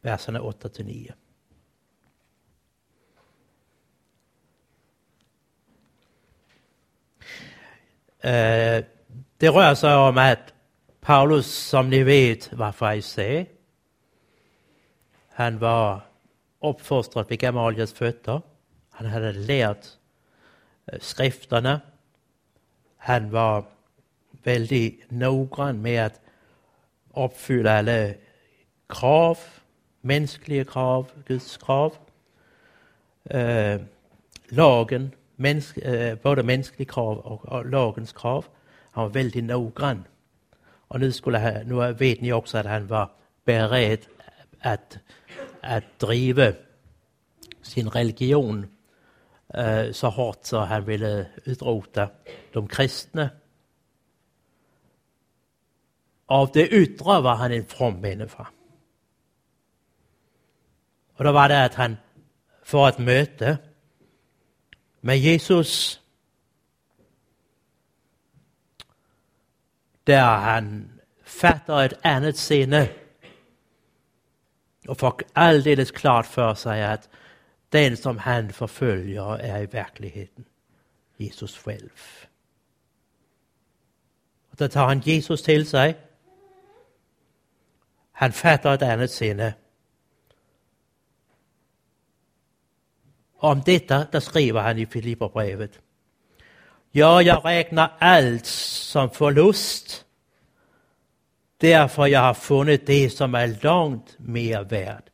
verserna 0.00 0.40
8 0.40 0.68
till 0.68 0.86
9. 0.86 1.14
Eh, 8.20 8.84
det 9.36 9.48
rör 9.48 9.74
sig 9.74 9.94
om 9.94 10.18
att 10.18 10.54
Paulus, 11.00 11.46
som 11.46 11.90
ni 11.90 12.02
vet, 12.02 12.52
var 12.52 12.72
farisé. 12.72 13.46
Han 15.28 15.58
var 15.58 16.00
uppfostrad 16.60 17.28
vid 17.28 17.40
Gamaliels 17.40 17.92
fötter. 17.92 18.42
Han 18.90 19.06
hade 19.06 19.32
lärt 19.32 19.86
eh, 20.86 20.98
skrifterna. 21.00 21.80
Han 22.96 23.30
var 23.30 23.64
väldigt 24.42 25.10
noggrann 25.10 25.82
med 25.82 26.06
att 26.06 26.21
uppfylla 27.16 27.78
alle 27.78 28.14
krav, 28.88 29.38
mänskliga 30.02 30.64
krav, 30.64 31.06
Guds 31.26 31.56
krav. 31.56 31.92
Øh, 33.30 33.74
eh, 33.74 33.80
lagen, 34.50 35.14
menneske, 35.36 35.80
eh, 35.80 36.18
både 36.18 36.42
mänskliga 36.42 36.92
krav 36.92 37.18
och, 37.18 37.52
og 37.52 37.64
lagens 37.64 38.12
krav. 38.12 38.44
Han 38.90 39.02
var 39.02 39.10
väldigt 39.10 39.44
noggrann. 39.44 40.04
Och 40.88 41.00
nu, 41.00 41.12
skulle 41.12 41.38
han, 41.38 41.66
nu 41.66 41.92
vet 41.92 42.20
ni 42.20 42.32
också 42.32 42.58
att 42.58 42.66
han 42.66 42.86
var 42.86 43.10
beredd 43.44 43.98
att, 44.60 44.98
att 45.60 45.98
driva 45.98 46.52
sin 47.62 47.88
religion 47.88 48.66
eh, 49.54 49.92
så 49.92 50.08
hårt 50.08 50.38
så 50.42 50.58
han 50.58 50.84
ville 50.84 51.26
utrota 51.44 52.08
de 52.52 52.68
kristne 52.68 53.30
Av 56.32 56.50
det 56.52 56.68
yttre 56.68 57.20
var 57.20 57.34
han 57.34 57.52
en 57.52 57.66
from 57.66 58.00
människa. 58.00 58.46
Och 61.16 61.24
då 61.24 61.32
var 61.32 61.48
det 61.48 61.64
att 61.64 61.74
han 61.74 61.96
för 62.62 62.88
ett 62.88 62.98
möte 62.98 63.58
med 65.00 65.18
Jesus 65.18 66.00
där 70.04 70.36
han 70.36 71.00
fatter 71.24 71.84
ett 71.84 72.06
annat 72.06 72.36
sinne 72.36 72.88
och 74.88 74.98
får 74.98 75.22
alldeles 75.32 75.90
klart 75.90 76.26
för 76.26 76.54
sig 76.54 76.84
att 76.84 77.08
den 77.68 77.96
som 77.96 78.18
han 78.18 78.52
förföljer 78.52 79.38
är 79.38 79.62
i 79.62 79.66
verkligheten 79.66 80.44
Jesus 81.16 81.58
själv. 81.58 82.00
Och 84.50 84.56
då 84.56 84.68
tar 84.68 84.86
han 84.86 85.00
Jesus 85.00 85.42
till 85.42 85.66
sig. 85.66 86.11
Han 88.22 88.32
fattar 88.32 88.74
ett 88.74 88.82
annat 88.82 89.10
sinne. 89.10 89.54
Om 93.36 93.62
detta 93.66 94.06
der 94.12 94.20
skriver 94.20 94.60
han 94.60 94.78
i 94.78 94.86
Filipperbrevet. 94.86 95.80
Ja, 96.90 97.22
jag 97.22 97.44
regner 97.44 97.90
allt 97.98 98.46
som 98.46 99.10
förlust 99.10 100.04
därför 101.56 102.06
jag 102.06 102.20
har 102.20 102.34
funnit 102.34 102.86
det 102.86 103.10
som 103.10 103.34
är 103.34 103.58
långt 103.62 104.18
mer 104.18 104.64
värd. 104.64 105.10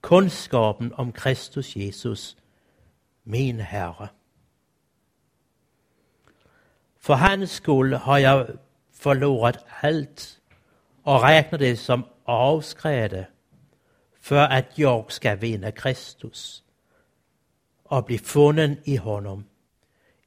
Kunskapen 0.00 0.92
om 0.94 1.12
Kristus 1.12 1.76
Jesus, 1.76 2.36
min 3.22 3.60
Herre. 3.60 4.08
För 6.98 7.14
hans 7.14 7.52
skull 7.52 7.92
har 7.92 8.18
jag 8.18 8.46
förlorat 8.92 9.64
allt 9.82 10.40
och 11.04 11.22
regner 11.22 11.58
det 11.58 11.76
som 11.76 12.04
avskräde 12.24 13.26
för 14.20 14.36
att 14.36 14.78
jeg 14.78 15.04
ska 15.08 15.34
vinna 15.34 15.70
Kristus 15.70 16.62
och 17.84 18.04
bli 18.04 18.18
funnen 18.18 18.76
i 18.84 18.96
honom 18.96 19.44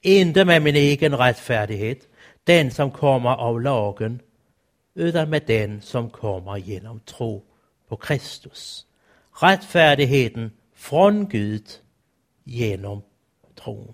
inte 0.02 0.46
med 0.46 0.62
min 0.62 0.76
egen 0.76 1.18
rättfärdighet, 1.18 2.08
den 2.44 2.72
som 2.72 2.92
kommer 2.92 3.30
av 3.30 3.62
lagen, 3.62 4.22
utan 4.96 5.30
med 5.30 5.44
den 5.48 5.82
som 5.82 6.10
kommer 6.10 6.58
genom 6.58 7.00
tro 7.00 7.44
på 7.88 7.98
Kristus. 7.98 8.86
Rättfärdigheten 9.42 10.52
från 10.76 11.28
Gud 11.30 11.66
genom 12.44 13.02
tron. 13.56 13.94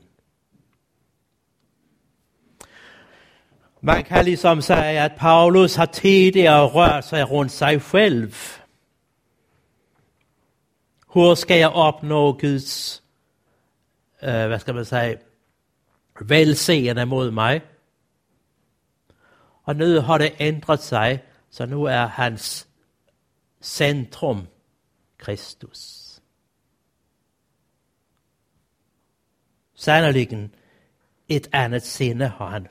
Man 3.85 4.03
kan 4.03 4.25
ligesom 4.25 4.61
sige, 4.61 5.03
att 5.03 5.15
Paulus 5.17 5.75
har 5.75 5.85
tidigare 5.85 6.67
rørt 6.67 7.05
sig 7.05 7.23
runt 7.23 7.51
sig 7.51 7.79
själv. 7.79 8.35
Hur 11.13 11.35
ska 11.35 11.57
jag 11.57 11.87
uppnå 11.87 12.31
Guds, 12.31 13.03
øh, 14.21 14.43
eh, 14.43 14.49
vad 14.49 14.61
ska 14.61 14.73
man 14.73 14.85
säga, 14.85 15.17
velseende 16.19 17.05
mod 17.05 17.33
mig. 17.33 17.61
Och 19.63 19.75
nu 19.75 19.99
har 19.99 20.17
det 20.17 20.31
ändrat 20.37 20.83
sig, 20.83 21.23
så 21.49 21.65
nu 21.65 21.87
är 21.87 22.07
hans 22.07 22.67
centrum 23.61 24.47
Kristus. 25.17 26.21
Sannoliken 29.75 30.51
et 31.27 31.49
andet 31.51 31.83
sinne 31.83 32.27
har 32.27 32.47
han, 32.47 32.67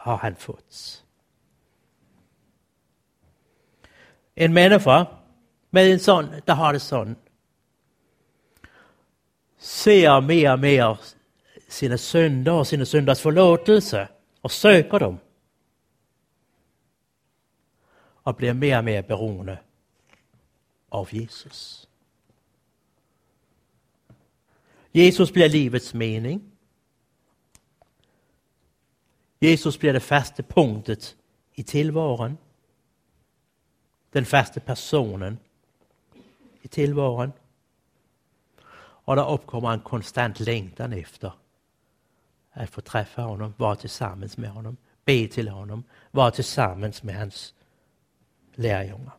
har 0.00 0.16
han 0.16 0.36
fået. 0.36 1.04
En 4.34 4.52
människa 4.52 5.04
med 5.70 5.92
en 5.92 5.98
sån, 5.98 6.26
der 6.46 6.54
har 6.54 6.72
det 6.72 6.82
sådan, 6.82 7.16
ser 9.58 10.20
mere 10.20 10.52
og 10.52 10.58
mere 10.58 10.96
sina 11.68 11.98
synder 11.98 12.52
och 12.52 12.66
sina 12.66 12.84
synders 12.84 13.20
förlåtelse 13.20 14.08
och 14.40 14.52
söker 14.52 14.98
dem. 14.98 15.18
Och 18.22 18.34
blir 18.34 18.54
mer 18.54 18.78
och 18.78 18.84
mer 18.84 19.02
beroende 19.02 19.58
av 20.88 21.14
Jesus. 21.14 21.88
Jesus 24.92 25.32
blir 25.32 25.48
livets 25.48 25.94
mening. 25.94 26.49
Jesus 29.40 29.78
blir 29.78 29.92
det 29.92 30.00
fasta 30.00 30.42
punktet 30.42 31.16
i 31.54 31.62
tillvaron. 31.62 32.38
Den 34.10 34.24
fasta 34.24 34.60
personen 34.60 35.38
i 36.62 36.68
tillvaron. 36.68 37.32
Och 38.78 39.16
där 39.16 39.30
uppkommer 39.30 39.72
en 39.72 39.80
konstant 39.80 40.40
längtan 40.40 40.92
efter 40.92 41.32
att 42.50 42.70
få 42.70 42.80
träffa 42.80 43.22
honom, 43.22 43.54
vara 43.56 43.76
tillsammans 43.76 44.36
med 44.36 44.50
honom, 44.50 44.76
be 45.04 45.28
till 45.28 45.48
honom, 45.48 45.84
vara 46.10 46.30
tillsammans 46.30 47.02
med 47.02 47.16
hans 47.18 47.54
lärjungar. 48.54 49.14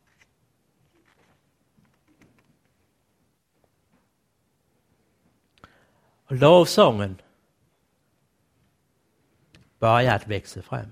Och 6.25 6.36
lovsången 6.36 7.21
börjar 9.82 10.15
att 10.15 10.28
växa 10.28 10.62
fram. 10.62 10.91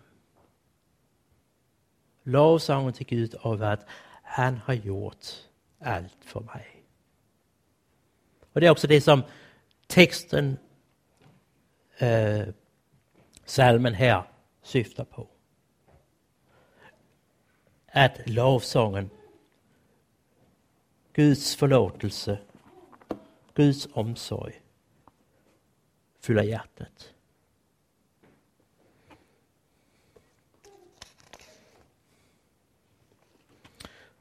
Lovsången 2.23 2.93
till 2.93 3.06
Gud 3.06 3.36
av 3.36 3.63
att 3.63 3.86
han 4.23 4.58
har 4.58 4.73
gjort 4.73 5.25
allt 5.80 6.17
för 6.21 6.39
mig. 6.39 6.84
Och 8.54 8.62
det 8.62 8.67
är 8.67 8.71
också 8.71 8.88
det 8.88 9.02
som 9.02 9.23
texten 9.88 10.58
eh, 11.97 12.39
øh, 12.39 12.54
salmen 13.45 13.93
här 13.93 14.23
syftar 14.63 15.04
på. 15.04 15.28
Att 17.91 18.30
lovsången 18.30 19.10
Guds 21.13 21.56
förlåtelse, 21.56 22.39
Guds 23.54 23.88
omsorg 23.93 24.62
fyller 26.19 26.43
hjärtat. 26.43 27.13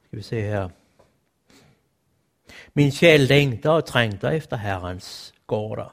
Skal 0.08 0.16
vi 0.16 0.22
se 0.22 0.50
här. 0.50 0.70
Min 2.72 2.90
själ 2.92 3.26
längtar 3.26 3.76
og 3.76 3.86
trängtar 3.86 4.32
efter 4.32 4.56
Herrens 4.56 5.34
gårder. 5.46 5.90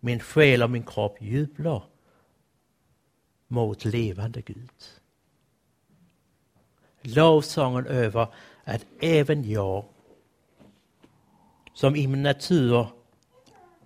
Min 0.00 0.20
själ 0.20 0.62
och 0.62 0.70
min 0.70 0.82
kropp 0.82 1.16
jublar 1.20 1.82
mot 3.48 3.84
levande 3.84 4.42
Gud. 4.42 4.84
Lovsången 7.02 7.86
över 7.86 8.26
att 8.64 8.86
även 9.00 9.50
jag, 9.50 9.84
som 11.74 11.96
i 11.96 12.06
min 12.06 12.22
natur 12.22 12.86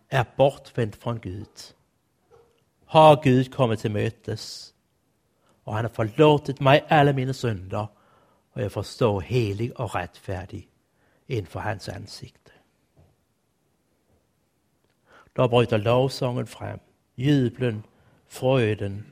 är 0.08 0.26
bortvänd 0.36 0.94
från 0.94 1.20
Gud, 1.20 1.74
har 2.84 3.22
Gud 3.22 3.54
kommit 3.54 3.80
till 3.80 3.90
mötes 3.90 4.74
och 5.64 5.74
han 5.74 5.84
har 5.84 5.90
förlåtit 5.90 6.60
mig 6.60 6.84
alla 6.88 7.12
mina 7.12 7.32
synder 7.32 7.88
och 8.52 8.62
jeg 8.62 8.72
forstår 8.72 9.20
helig 9.20 9.46
helig 9.46 9.80
och 9.80 9.94
rättfärdig 9.94 10.68
inför 11.26 11.60
hans 11.60 11.88
ansikte. 11.88 12.52
Då 15.36 15.48
bryter 15.48 15.78
lovsången 15.78 16.46
fram, 16.46 16.78
jublen, 17.16 17.82
frøden. 18.28 19.06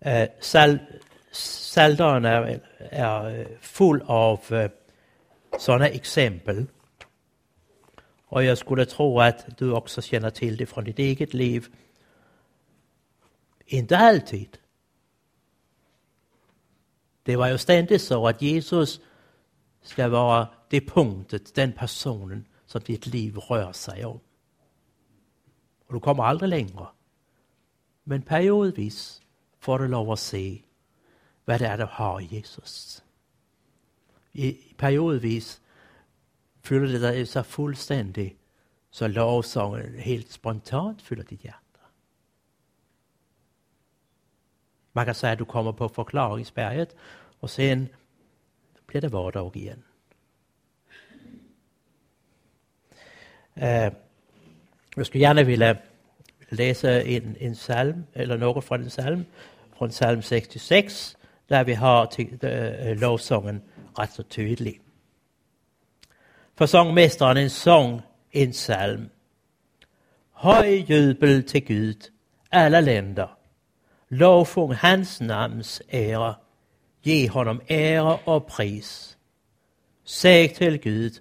Eh, 0.00 0.28
sal, 0.40 0.78
salteren 1.32 2.24
øh, 2.24 2.30
är, 2.30 2.60
är 2.80 3.46
full 3.60 4.02
av 4.06 4.40
eh, 4.50 4.64
øh, 4.64 4.70
sådana 5.58 5.88
exempel. 5.88 6.66
Och 8.26 8.44
jag 8.44 8.58
skulle 8.58 8.84
tro 8.84 9.20
att 9.20 9.58
du 9.58 9.72
också 9.72 10.02
känner 10.02 10.30
till 10.30 10.56
det 10.56 10.66
från 10.66 10.84
ditt 10.84 10.98
eget 10.98 11.34
liv. 11.34 11.66
Inte 13.66 13.96
altid. 13.96 14.58
Det 17.24 17.36
var 17.36 17.48
jo 17.48 17.58
ständigt 17.58 18.02
så 18.02 18.28
att 18.28 18.42
Jesus 18.42 19.00
ska 19.82 20.08
vara 20.08 20.48
det 20.70 20.80
punktet, 20.80 21.54
den 21.54 21.72
personen 21.72 22.44
som 22.66 22.80
ditt 22.80 23.06
liv 23.06 23.36
rör 23.36 23.72
sig 23.72 24.04
om. 24.04 24.20
Och 25.86 25.94
du 25.94 26.00
kommer 26.00 26.24
aldrig 26.24 26.48
längre. 26.48 26.86
Men 28.04 28.22
periodvis 28.22 29.22
får 29.58 29.78
du 29.78 29.88
lov 29.88 30.10
att 30.10 30.20
se 30.20 30.62
vad 31.44 31.60
det 31.60 31.66
är 31.66 31.78
du 31.78 31.84
har 31.90 32.20
i 32.20 32.24
Jesus. 32.24 33.02
I 34.32 34.52
periodvis 34.76 35.60
fyller 36.62 36.86
det 36.86 36.98
dig 36.98 37.26
så 37.26 37.42
fullständigt 37.42 38.38
så 38.90 39.06
lovsången 39.06 39.98
helt 39.98 40.30
spontant 40.30 41.02
fyller 41.02 41.24
ditt 41.24 41.44
hjärta. 41.44 41.63
Man 44.96 45.04
kan 45.04 45.14
säga 45.14 45.32
att 45.32 45.38
du 45.38 45.44
kommer 45.44 45.72
på 45.72 45.88
förklaringsberget 45.88 46.96
och 47.40 47.50
sen 47.50 47.88
blir 48.86 49.00
det 49.00 49.08
vardag 49.08 49.56
igen. 49.56 49.82
Eh, 53.54 53.92
jag 54.96 55.06
skulle 55.06 55.22
gärna 55.22 55.42
vilja 55.42 55.76
läsa 56.48 57.02
en, 57.02 57.36
en 57.40 57.54
psalm, 57.54 58.04
eller 58.12 58.38
något 58.38 58.64
från 58.64 58.82
en 58.82 58.88
psalm, 58.88 59.24
från 59.78 59.90
psalm 59.90 60.22
66, 60.22 61.16
där 61.48 61.64
vi 61.64 61.74
har 61.74 62.08
äh, 62.18 62.90
øh, 62.90 63.00
lovsången 63.00 63.62
rätt 63.98 64.12
så 64.12 64.22
tydlig. 64.22 64.80
För 66.54 66.66
sångmästaren 66.66 67.36
en 67.36 67.50
sång, 67.50 68.02
en 68.30 68.52
psalm. 68.52 69.08
Höj 70.32 70.84
jubel 70.88 71.42
till 71.42 71.64
Gud, 71.64 72.10
alla 72.50 72.80
länder. 72.80 73.28
Lovfung 74.14 74.74
hans 74.74 75.20
namns 75.20 75.82
ära. 75.88 76.36
Ge 77.02 77.28
honom 77.28 77.60
ära 77.66 78.18
och 78.24 78.46
pris. 78.46 79.16
Säg 80.04 80.48
till 80.48 80.78
Gud, 80.78 81.12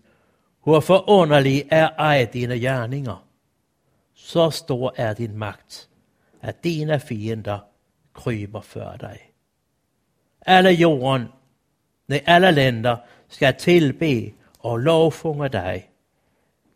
hur 0.63 0.81
förunderlig 0.81 1.67
är 1.69 1.93
ej 1.97 2.29
dine 2.33 2.57
gärningar. 2.57 3.17
Så 4.15 4.51
stor 4.51 4.91
är 4.95 5.15
din 5.15 5.37
makt 5.37 5.87
att 6.41 6.61
dina 6.61 6.99
fiender 6.99 7.59
kryper 8.13 8.61
för 8.61 8.97
dig. 8.97 9.31
Alla 10.45 10.71
jorden, 10.71 11.27
nej 12.05 12.23
alla 12.27 12.51
länder 12.51 12.97
ska 13.27 13.53
tillbe 13.53 14.31
och 14.57 14.79
lovfunge 14.79 15.49
dig. 15.49 15.89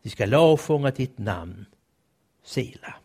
De 0.04 0.10
ska 0.10 0.26
lovfunge 0.26 0.92
ditt 0.92 1.18
namn, 1.18 1.66
Selah. 2.44 2.96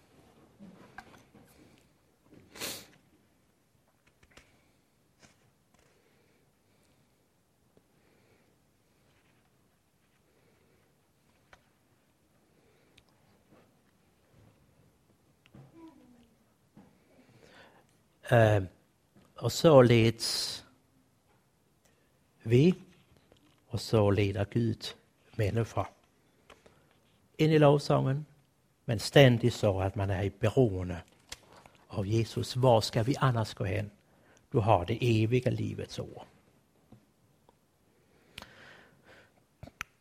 Øh, 18.33 18.57
uh, 18.57 18.63
och 19.37 19.53
så 19.53 19.83
leds 19.83 20.65
vi 22.43 22.75
och 23.67 23.81
så 23.81 24.11
leder 24.11 24.45
Gud 24.45 24.95
mennesker. 25.37 25.85
in 27.39 27.51
i 27.51 27.59
lovsangen, 27.59 28.27
Men 28.85 28.99
ständigt 28.99 29.55
så 29.55 29.81
att 29.81 29.97
man 29.97 30.11
är 30.11 30.23
i 30.23 30.31
beroende 30.31 31.03
av 31.89 32.07
Jesus. 32.07 32.57
Var 32.57 32.81
ska 32.81 33.03
vi 33.03 33.17
annars 33.19 33.55
gå 33.55 33.65
hen? 33.65 33.91
Du 34.53 34.59
har 34.59 34.85
det 34.85 34.99
eviga 35.01 35.51
livets 35.51 35.99
år. 35.99 36.25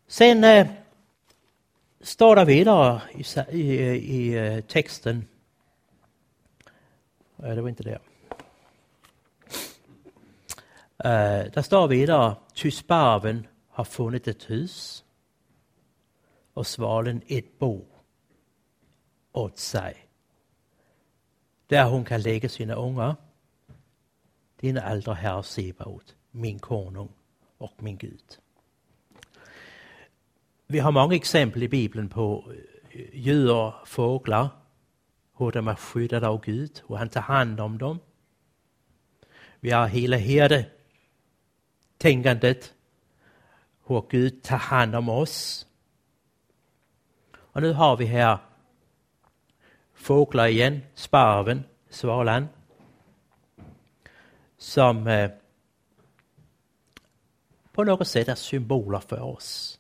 Sen 0.08 0.44
eh, 0.44 0.68
står 2.02 2.36
det 2.36 2.46
vidare 2.46 3.02
i, 3.14 3.26
i, 3.52 3.82
i 3.96 4.34
øh, 4.34 4.58
eh, 4.58 4.64
texten. 4.64 5.28
Det 7.38 7.62
var 7.62 7.70
inte 7.70 7.84
det. 7.84 8.11
Uh, 11.06 11.52
der 11.54 11.62
står 11.62 11.88
videre, 11.88 12.36
ty 12.56 12.70
sparven 12.70 13.48
har 13.70 13.84
fundet 13.84 14.28
et 14.28 14.46
hus, 14.50 15.06
og 16.56 16.66
svalen 16.66 17.24
et 17.28 17.46
bo 17.60 17.88
åt 19.34 19.60
sig. 19.60 19.96
Der 21.70 21.86
hun 21.86 22.06
kan 22.06 22.20
lægge 22.20 22.50
sine 22.50 22.78
unger, 22.78 23.14
din 24.62 24.78
aldre 24.78 25.16
herre 25.16 25.44
Sebaot, 25.44 26.16
min 26.32 26.60
konung 26.60 27.12
og 27.60 27.72
min 27.80 27.98
Gud. 27.98 28.40
Vi 30.68 30.78
har 30.78 30.92
mange 30.92 31.16
eksempler 31.16 31.64
i 31.64 31.68
Bibelen 31.68 32.10
på 32.10 32.52
eh, 32.94 33.28
jøder, 33.28 33.82
fåglar, 33.86 34.58
hur 35.32 35.50
de 35.52 35.60
er 35.60 35.76
skyddet 35.76 36.24
av 36.24 36.42
Gud, 36.42 36.82
hur 36.88 36.96
han 36.96 37.10
tar 37.10 37.22
hand 37.22 37.60
om 37.60 37.78
dem. 37.78 38.00
Vi 39.62 39.70
har 39.70 39.88
hela 39.88 40.18
herde 40.18 40.66
tänkandet 42.02 42.74
hur 43.86 44.04
Gud 44.10 44.44
tar 44.44 44.58
hand 44.58 44.96
om 44.96 45.10
oss. 45.10 45.68
Och 47.34 47.62
nu 47.62 47.74
har 47.74 47.98
vi 47.98 48.06
här 48.06 48.38
fåglar 49.94 50.48
igen, 50.48 50.82
sparven, 50.94 51.64
svalan, 51.90 52.48
som 54.58 55.08
eh, 55.08 55.32
på 57.72 57.84
något 57.84 58.08
sätt 58.08 58.28
är 58.28 58.36
symboler 58.36 59.00
för 59.00 59.22
oss, 59.22 59.80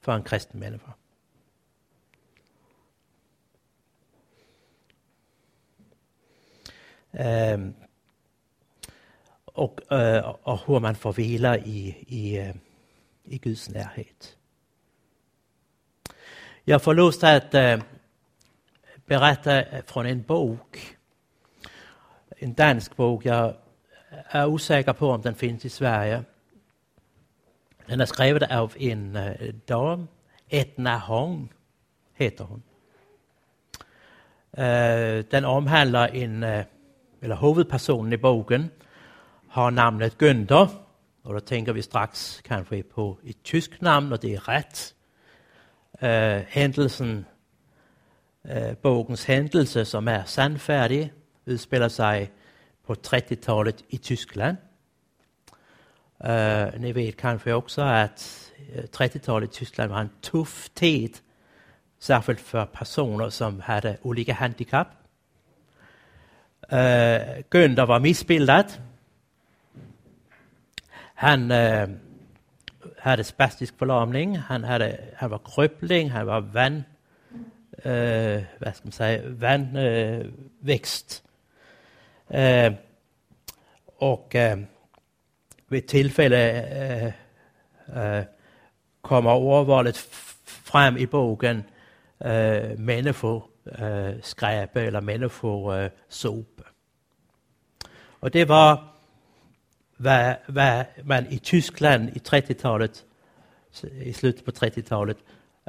för 0.00 0.12
en 0.12 0.22
kristen 0.22 0.60
människa. 0.60 0.92
Um, 7.12 7.20
ehm, 7.20 7.74
och, 9.60 9.80
øh, 9.92 10.22
og 10.44 10.58
hur 10.58 10.78
man 10.78 10.96
får 10.96 11.12
hvile 11.12 11.62
i, 11.66 11.94
i, 12.08 12.38
øh, 12.38 12.54
i 13.24 13.38
Guds 13.38 13.70
närhet. 13.70 14.36
Jag 16.66 16.80
får 16.80 16.92
lust 16.92 17.24
att 17.24 17.54
øh, 17.54 17.80
berätta 19.06 19.58
øh, 19.58 19.82
från 19.86 20.06
en 20.06 20.22
bok, 20.22 20.78
en 22.38 22.52
dansk 22.52 22.96
bok. 22.96 23.24
Jag 23.24 23.54
är 24.30 24.46
osäker 24.46 24.92
på 24.92 25.10
om 25.10 25.22
den 25.22 25.34
finns 25.34 25.64
i 25.64 25.68
Sverige. 25.68 26.24
Den 27.88 28.00
är 28.00 28.04
skriven 28.04 28.42
av 28.42 28.72
en 28.76 29.16
øh, 29.16 29.54
dam, 29.68 30.08
Etna 30.50 30.96
Hong 30.96 31.52
heter 32.14 32.44
hon. 32.44 32.62
Øh, 34.58 35.24
den 35.30 35.44
omhandlar 35.44 36.06
en, 36.06 36.44
øh, 36.44 36.64
eller 37.22 37.36
huvudpersonen 37.36 38.12
i 38.12 38.16
boken 38.16 38.70
har 39.50 39.70
namnet 39.70 40.16
Günther 40.22 40.68
Og 41.24 41.34
der 41.34 41.40
tænker 41.40 41.72
vi 41.72 41.82
straks 41.82 42.42
kanskje 42.44 42.82
på 42.82 43.18
et 43.24 43.36
tysk 43.44 43.82
navn, 43.82 44.12
og 44.12 44.22
det 44.22 44.34
er 44.34 44.48
ret. 44.48 44.94
Eh, 46.02 46.36
uh, 46.36 46.46
hændelsen, 46.48 47.26
uh, 48.44 48.50
eh, 48.50 48.76
bogens 48.76 49.24
hændelse, 49.24 49.84
som 49.84 50.08
er 50.08 50.24
sandfærdig, 50.24 51.12
udspiller 51.46 51.88
sig 51.88 52.30
på 52.86 52.94
30-tallet 53.06 53.84
i 53.88 53.96
Tyskland. 53.96 54.56
Uh, 56.20 56.80
ni 56.80 56.94
ved 56.94 57.12
kanskje 57.12 57.54
også, 57.54 57.82
at 57.82 58.52
30-tallet 58.96 59.48
i 59.48 59.52
Tyskland 59.52 59.90
var 59.90 60.00
en 60.00 60.10
tuff 60.22 60.68
tid, 60.76 61.08
særligt 61.98 62.40
for 62.40 62.64
personer, 62.74 63.28
som 63.28 63.60
havde 63.60 63.96
olika 64.02 64.32
handicap. 64.32 64.86
Uh, 66.72 66.78
Günther 67.54 67.86
var 67.86 67.98
misbildet, 67.98 68.80
han 71.20 71.52
øh, 71.52 71.88
havde 72.98 73.24
spastisk 73.24 73.74
forlamning, 73.78 74.42
han, 74.42 74.64
havde, 74.64 74.96
han 75.14 75.30
var 75.30 75.38
krøbling, 75.38 76.12
han 76.12 76.26
var 76.26 76.40
vand, 76.40 76.82
øh, 77.84 78.44
hvad 78.58 78.72
skal 78.72 78.86
man 78.86 78.92
sige, 78.92 79.40
vandvækst. 79.40 81.24
Øh, 82.34 82.64
øh, 82.64 82.72
og 83.98 84.30
øh, 84.34 84.58
ved 85.68 85.82
tilfælde 85.82 86.36
øh, 87.96 88.16
øh, 88.16 88.24
kommer 89.02 89.30
ordvalget 89.30 89.96
frem 90.44 90.96
i 90.96 91.06
bogen 91.06 91.64
øh, 92.24 92.78
Mennefo 92.78 93.42
øh, 93.78 94.14
skræbe 94.22 94.80
eller 94.80 95.00
Mennefo 95.00 95.74
øh, 95.74 95.90
sope. 96.08 96.62
Og 98.20 98.32
det 98.32 98.48
var 98.48 98.90
hvad, 100.00 100.34
hvad 100.48 100.84
man 101.04 101.26
i 101.30 101.38
Tyskland 101.38 102.16
i 102.16 102.20
30-tallet, 102.28 103.04
i 104.04 104.12
slutet 104.12 104.44
på 104.44 104.50
30-tallet, 104.64 105.16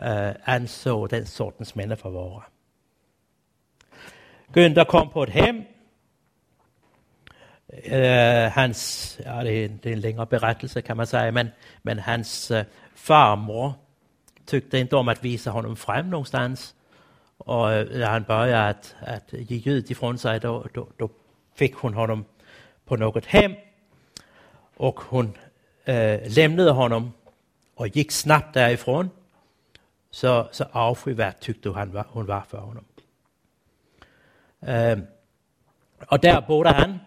øh, 0.03 0.35
anså 0.45 1.07
den 1.07 1.25
sortens 1.25 1.75
mænd 1.75 1.95
for 1.95 2.09
vare. 2.09 2.41
Günther 4.57 4.83
kom 4.83 5.09
på 5.09 5.23
et 5.23 5.29
hjem. 5.29 5.55
Eh, 7.83 8.43
øh, 8.45 8.51
hans, 8.51 9.19
ja, 9.25 9.39
det, 9.43 9.61
er 9.61 9.65
en, 9.65 9.79
det 9.83 9.89
er 9.89 9.93
en 9.93 9.99
længere 9.99 10.27
berettelse, 10.27 10.81
kan 10.81 10.97
man 10.97 11.05
sige, 11.05 11.31
men, 11.31 11.47
men 11.83 11.99
hans 11.99 12.51
øh, 12.51 12.63
farmor 12.95 13.77
tyckte 14.47 14.79
inte 14.79 14.93
om 14.93 15.09
att 15.09 15.23
visa 15.23 15.49
honom 15.49 15.75
frem 15.77 16.05
någonstans. 16.05 16.75
Och 17.39 17.71
øh, 17.71 17.99
när 17.99 18.09
han 18.09 18.23
började 18.23 18.67
att, 18.67 18.95
att 19.01 19.33
ge 19.33 19.55
ljud 19.55 19.91
ifrån 19.91 20.17
sig, 20.17 20.39
då, 20.39 20.67
då, 20.75 20.87
då 20.99 21.09
fick 21.55 21.75
hon 21.75 21.93
honom 21.93 22.25
på 22.85 22.95
något 22.95 23.25
hem 23.25 23.55
och 24.81 24.99
hon 24.99 25.37
eh, 25.85 26.13
øh, 26.13 26.19
lämnade 26.27 26.71
honom 26.71 27.11
och 27.75 27.87
gick 27.87 28.11
snabbt 28.11 28.53
därifrån. 28.53 29.09
Så, 30.11 30.47
så 30.51 30.65
avskyvärt 30.71 31.39
tyckte 31.39 31.71
han 31.71 31.93
var, 31.93 32.05
hon 32.09 32.27
var 32.27 32.43
för 32.49 32.57
honom. 32.57 32.85
Eh, 34.61 34.91
øhm, 34.91 35.01
och 36.07 36.19
där 36.19 36.41
bodde 36.47 36.69
han. 36.69 36.99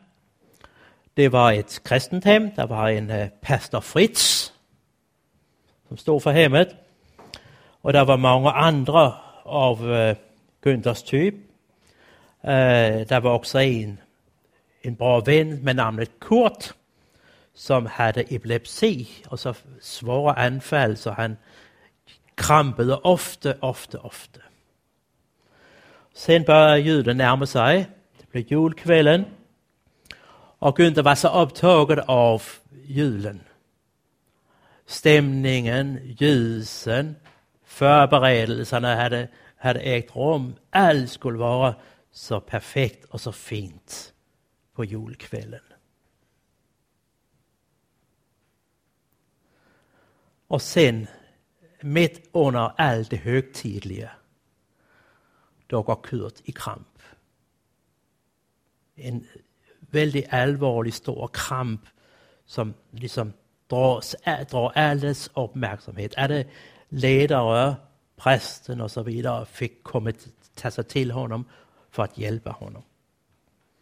Det 1.16 1.32
var 1.32 1.52
ett 1.52 1.80
kristent 1.84 2.24
hem. 2.24 2.50
Der 2.56 2.66
var 2.66 2.88
en 2.88 3.10
øh, 3.10 3.28
pastor 3.42 3.80
Fritz, 3.80 4.52
som 5.88 5.96
stod 5.96 6.22
för 6.22 6.30
hemmet. 6.30 6.76
Och 7.82 7.92
der 7.92 8.04
var 8.04 8.16
många 8.16 8.50
andra 8.50 9.12
av 9.44 9.90
øh, 9.90 10.16
Günthers 10.66 11.04
typ. 11.04 11.34
Øh, 12.44 13.08
der 13.08 13.16
var 13.16 13.30
också 13.30 13.58
en, 13.58 14.00
en 14.82 14.96
bra 14.96 15.20
ven 15.20 15.64
med 15.64 15.74
namnet 15.74 16.20
Kurt, 16.20 16.74
som 17.54 17.86
havde 17.86 18.34
epilepsi 18.34 19.24
og 19.26 19.38
så 19.38 19.54
svåre 19.80 20.38
anfald, 20.38 20.96
så 20.96 21.10
han 21.10 21.36
krampede 22.36 23.00
ofte, 23.00 23.54
ofte, 23.62 24.00
ofte. 24.00 24.40
Sen 26.14 26.44
började 26.44 26.78
julen 26.78 27.16
nærme 27.16 27.46
sig. 27.46 27.86
Det 28.20 28.28
blev 28.28 28.44
julkvällen. 28.50 29.24
Och 30.58 30.80
Günther 30.80 31.02
var 31.02 31.14
så 31.14 31.28
optaget 31.28 31.98
av 32.08 32.42
julen. 32.84 33.40
Stämningen, 34.86 35.98
ljusen, 36.20 37.16
förberedelserna 37.64 38.94
hade, 38.94 39.28
hade 39.56 39.80
ägt 39.80 40.16
rum. 40.16 40.54
Allt 40.70 41.10
skulle 41.10 41.38
vara 41.38 41.74
så 42.12 42.40
perfekt 42.40 43.04
och 43.04 43.20
så 43.20 43.32
fint 43.32 44.12
på 44.76 44.84
julkvällen. 44.84 45.73
Och 50.46 50.62
sen, 50.62 51.06
mitt 51.80 52.28
under 52.32 52.72
allt 52.76 53.10
det 53.10 53.16
högtidliga, 53.16 54.10
då 55.66 55.82
går 55.82 56.02
Kurt 56.02 56.40
i 56.44 56.52
kramp. 56.52 56.98
En 58.94 59.26
väldigt 59.80 60.32
allvarlig 60.32 60.94
stor 60.94 61.30
kramp 61.32 61.80
som 62.46 62.74
liksom 62.90 63.32
drar, 63.66 64.44
drar 64.50 64.72
alles 64.74 65.30
uppmärksamhet. 65.34 66.14
Alla 66.16 66.44
ledare, 66.88 67.76
prästen 68.16 68.80
och 68.80 68.90
så 68.90 69.02
vidare 69.02 69.46
fick 69.46 69.82
komma 69.82 70.12
ta 70.54 70.70
sig 70.70 70.84
till 70.84 71.10
honom 71.10 71.44
för 71.90 72.02
att 72.02 72.18
hjälpa 72.18 72.50
honom. 72.50 72.82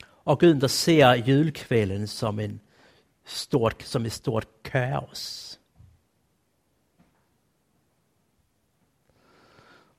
Och 0.04 0.42
Günther 0.42 0.68
ser 0.68 1.14
julkvällen 1.14 2.08
som 2.08 2.38
en 2.38 2.60
stort, 3.24 3.82
som 3.82 4.04
ett 4.06 4.12
stort 4.12 4.62
kaos. 4.62 5.51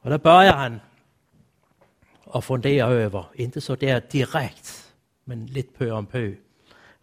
Och 0.04 0.10
där 0.10 0.18
börjar 0.18 0.54
han 0.54 0.80
att 2.26 2.46
fundere 2.46 2.88
över, 2.88 3.26
inte 3.34 3.62
så 3.62 3.76
där 3.76 4.04
direkt, 4.12 4.94
men 5.24 5.46
lidt 5.46 5.78
på 5.78 5.92
om 5.92 6.06
på, 6.06 6.34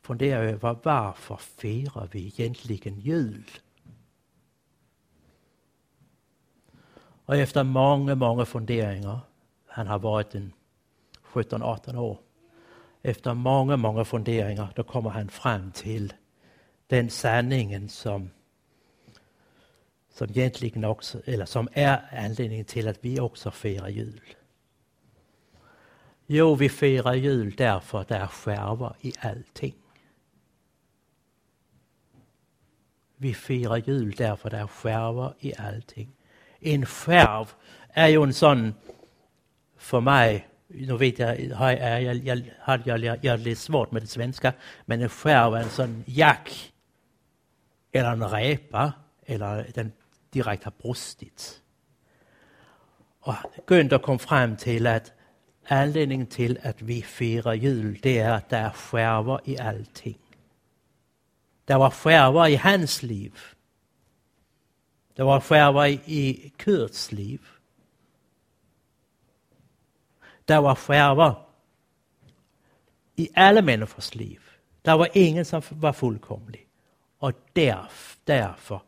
fundere 0.02 0.50
över 0.50 0.76
varför 0.82 1.36
fejrer 1.36 2.08
vi 2.12 2.26
egentligen 2.26 3.00
jul? 3.00 3.44
Och 7.24 7.36
efter 7.36 7.64
många, 7.64 8.14
många 8.14 8.44
funderingar, 8.44 9.20
han 9.66 9.86
har 9.86 9.98
varit 9.98 10.34
en 10.34 10.52
17-18 11.32 11.96
år, 11.96 12.18
efter 13.02 13.34
många, 13.34 13.76
många 13.76 14.04
funderingar, 14.04 14.72
då 14.76 14.82
kommer 14.82 15.10
han 15.10 15.28
fram 15.28 15.72
till 15.72 16.12
den 16.86 17.10
sanningen 17.10 17.88
som 17.88 18.30
som 20.20 20.30
egentligen 20.30 20.84
också, 20.84 21.22
eller 21.24 21.46
som 21.46 21.68
är 21.72 22.24
anledningen 22.24 22.64
till 22.64 22.88
att 22.88 22.98
vi 23.00 23.20
också 23.20 23.50
firar 23.50 23.88
jul. 23.88 24.20
Jo, 26.26 26.54
vi 26.54 26.68
firar 26.68 27.14
jul 27.14 27.54
därför 27.56 28.00
att 28.00 28.08
det 28.08 28.16
är 28.16 28.26
skärva 28.26 28.94
i 29.00 29.12
allting. 29.20 29.74
Vi 33.16 33.34
firar 33.34 33.76
jul 33.76 34.14
därför 34.16 34.48
att 34.48 34.52
det 34.52 34.58
är 34.58 34.66
skärva 34.66 35.34
i 35.40 35.54
allting. 35.56 36.12
En 36.60 36.86
skärv 36.86 37.48
är 37.88 38.08
ju 38.08 38.22
en 38.22 38.34
sån, 38.34 38.74
för 39.76 40.00
mig, 40.00 40.48
nu 40.66 40.96
vet 40.96 41.18
jag, 41.18 41.50
har 41.54 41.72
jag, 41.72 42.02
jag, 42.02 42.16
jag, 42.16 42.42
jag, 42.84 42.98
jag, 42.98 43.24
jag 43.24 43.40
lite 43.40 43.60
svårt 43.60 43.90
med 43.90 44.02
det 44.02 44.06
svenska, 44.06 44.52
men 44.84 45.02
en 45.02 45.08
skärv 45.08 45.54
är 45.54 45.62
en 45.62 45.70
sån 45.70 46.04
jack, 46.06 46.72
eller 47.92 48.12
en 48.12 48.28
repa, 48.28 48.92
eller 49.26 49.70
den 49.74 49.92
direkte 50.34 50.64
har 50.64 50.70
brustet. 50.70 51.62
Og 53.20 53.34
Günther 53.72 53.98
kom 53.98 54.18
frem 54.18 54.56
til, 54.56 54.86
at 54.86 55.14
anledningen 55.68 56.26
til, 56.26 56.56
at 56.60 56.88
vi 56.88 57.02
firer 57.02 57.52
jul, 57.52 57.98
det 58.02 58.20
er, 58.20 58.34
at 58.34 58.50
der 58.50 58.56
er 58.56 58.72
skærver 58.72 59.38
i 59.44 59.56
alting. 59.56 60.20
Der 61.68 61.74
var 61.74 61.90
skärver 61.90 62.46
i 62.46 62.54
hans 62.54 63.02
liv. 63.02 63.32
Der 65.16 65.22
var 65.22 65.40
skärver 65.40 65.84
i, 65.84 66.52
Kurts 66.58 67.12
liv. 67.12 67.40
Der 70.48 70.56
var 70.56 70.74
skärver 70.74 71.46
i 73.16 73.28
alle 73.34 73.62
menneskers 73.62 74.14
liv. 74.14 74.40
Der 74.84 74.92
var 74.92 75.08
ingen, 75.14 75.44
som 75.44 75.62
var 75.70 75.92
fullkomlig. 75.92 76.66
Og 77.18 77.32
derf, 77.56 78.16
derfor 78.26 78.84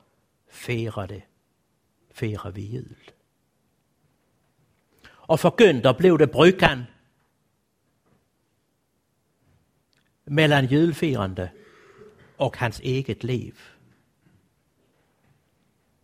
det 1.06 1.22
firar 2.12 2.50
vi 2.50 2.62
jul. 2.62 3.10
Og 5.28 5.40
for 5.40 5.50
Günther 5.50 5.92
blev 5.92 6.18
det 6.18 6.30
bryggan 6.30 6.84
mellan 10.24 10.66
julfirande 10.66 11.50
och 12.36 12.56
hans 12.56 12.80
eget 12.80 13.24
liv. 13.24 13.58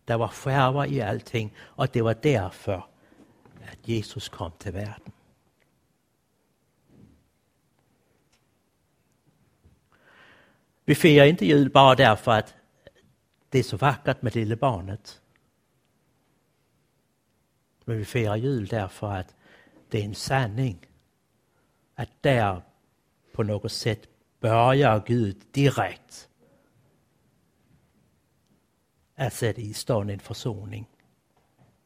Der 0.05 0.15
var 0.15 0.27
skärva 0.27 0.87
i 0.87 1.01
allting 1.01 1.53
och 1.57 1.87
det 1.93 2.01
var 2.01 2.15
därför 2.23 2.87
att 3.71 3.87
Jesus 3.87 4.29
kom 4.29 4.51
till 4.51 4.71
världen. 4.71 5.11
Vi 10.85 10.95
firar 10.95 11.25
inte 11.25 11.45
jul 11.45 11.69
bara 11.69 11.95
därför 11.95 12.31
att 12.31 12.53
det 13.49 13.59
är 13.59 13.63
så 13.63 13.77
vackert 13.77 14.21
med 14.21 14.35
lille 14.35 14.55
barnet. 14.55 15.21
Men 17.89 17.97
vi 17.97 18.05
firar 18.05 18.35
jul 18.35 18.67
därför 18.67 19.11
att 19.11 19.35
det 19.89 20.01
är 20.01 20.05
en 20.05 20.15
sanning. 20.15 20.85
Att 21.95 22.09
där 22.21 22.61
på 23.31 23.43
något 23.43 23.71
sätt 23.71 24.07
börjar 24.39 25.03
Gud 25.05 25.41
direkt 25.51 26.29
att 29.15 29.33
sätta 29.33 29.61
i 29.61 29.73
stånd 29.73 30.11
en 30.11 30.19
försoning 30.19 30.85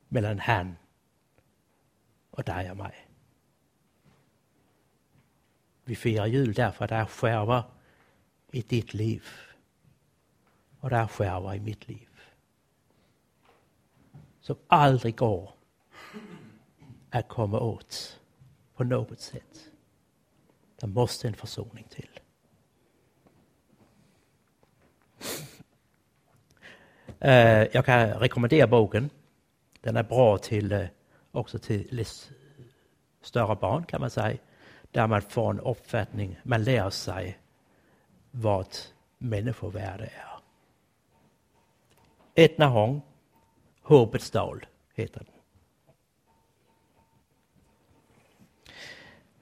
mellan 0.08 0.40
han 0.40 0.76
och 2.30 2.44
dig 2.44 2.72
och 2.72 2.78
mig. 2.78 3.08
Vi 5.84 5.96
firar 5.96 6.26
jul 6.26 6.54
därför 6.54 6.86
att 6.86 6.90
det 6.90 6.96
är 6.96 7.06
skärvar 7.06 7.64
i 8.52 8.62
ditt 8.62 8.94
liv 8.94 9.24
och 10.80 10.90
det 10.90 10.96
är 10.96 11.08
skärvar 11.08 11.54
i 11.54 11.60
mitt 11.60 11.88
liv. 11.88 12.10
Som 14.40 14.56
aldrig 14.68 15.18
går 15.18 15.54
att 17.14 17.28
komma 17.28 17.60
åt 17.60 18.20
på 18.76 18.84
något 18.84 19.20
sätt. 19.20 19.70
Det 20.80 20.88
måste 20.88 21.28
en 21.28 21.34
försoning 21.34 21.88
till. 21.90 22.20
Uh, 27.26 27.30
øh, 27.30 27.68
jag 27.74 27.86
kan 27.86 28.14
rekommendera 28.14 28.68
boken. 28.68 29.10
Den 29.82 29.98
är 29.98 30.04
bra 30.04 30.38
till 30.38 30.74
uh, 30.74 30.80
øh, 30.80 30.88
också 31.32 31.60
till 31.60 32.06
större 33.22 33.56
barn 33.56 33.84
kan 33.84 34.02
man 34.02 34.10
säga. 34.10 34.38
Där 34.92 35.08
man 35.08 35.22
får 35.22 35.50
en 35.50 35.60
uppfattning, 35.60 36.40
man 36.44 36.64
lär 36.64 36.90
sig 36.90 37.40
vad 38.32 38.68
människovärde 39.18 40.04
är. 40.04 40.40
Etna 42.36 42.66
Hong, 42.66 43.02
Hoppets 43.82 44.32
dal 44.32 44.66
heter 44.96 45.20
den. 45.20 45.33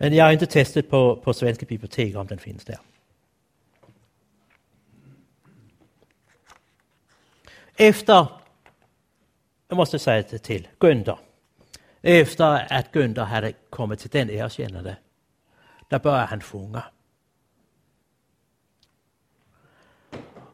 Men 0.01 0.13
jag 0.13 0.25
har 0.25 0.31
inte 0.31 0.45
testat 0.45 0.89
på, 0.89 1.15
på 1.15 1.33
svenska 1.33 1.65
bibliotek 1.65 2.15
om 2.15 2.27
den 2.27 2.37
finns 2.37 2.65
där. 2.65 2.79
Efter, 7.75 8.27
jag 9.67 9.75
måste 9.75 9.99
säga 9.99 10.23
det 10.29 10.37
till, 10.37 10.67
Günther. 10.79 11.17
Efter 12.01 12.73
att 12.73 12.91
Günther 12.91 13.23
hade 13.23 13.53
kommit 13.69 13.99
till 13.99 14.09
den 14.09 14.29
erkännande, 14.29 14.97
där 15.89 15.99
började 15.99 16.25
han 16.25 16.41
sjunga. 16.41 16.83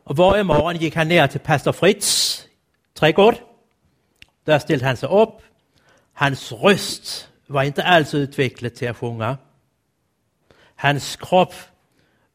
Och 0.04 0.18
varje 0.18 0.44
morgon 0.44 0.78
gick 0.78 0.96
han 0.96 1.08
ner 1.08 1.28
till 1.28 1.40
pastor 1.40 1.72
Fritz 1.72 2.44
trädgård. 2.94 3.36
Där 4.44 4.60
ställde 4.60 4.86
han 4.86 4.98
sig 4.98 5.10
upp. 5.10 5.42
Hans 6.14 6.52
röst 6.52 7.30
var 7.48 7.64
inte 7.64 7.84
alls 7.84 8.14
utvecklad 8.14 8.76
till 8.76 8.90
att 8.90 8.98
sjunga. 8.98 9.38
Hans 10.76 11.16
kropp 11.16 11.54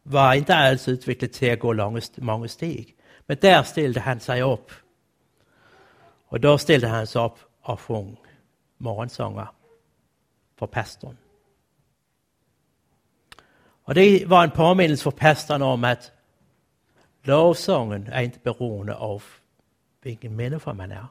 var 0.02 0.34
inte 0.34 0.54
alls 0.54 0.88
utvecklad 0.88 1.32
till 1.32 1.52
att 1.52 1.60
gå 1.60 1.72
långa, 1.72 2.00
många 2.16 2.48
steg. 2.48 2.96
Men 3.26 3.36
där 3.40 3.62
ställde 3.62 4.00
han 4.00 4.20
sig 4.20 4.42
upp. 4.42 4.70
Och 6.26 6.40
då 6.40 6.58
ställde 6.58 6.88
han 6.88 7.06
sig 7.06 7.22
upp 7.22 7.38
och 7.62 7.80
sjöng 7.80 8.16
morgonsånger 8.76 9.48
för 10.58 10.66
pastorn. 10.66 11.16
Och 13.84 13.94
det 13.94 14.26
var 14.26 14.44
en 14.44 14.50
påminnelse 14.50 15.02
för 15.02 15.10
pastorn 15.10 15.62
om 15.62 15.84
att 15.84 16.12
lovsången 17.22 18.06
är 18.06 18.22
inte 18.22 18.38
beroende 18.38 18.94
av 18.94 19.22
vilken 20.02 20.36
människa 20.36 20.72
man 20.72 20.92
är. 20.92 21.06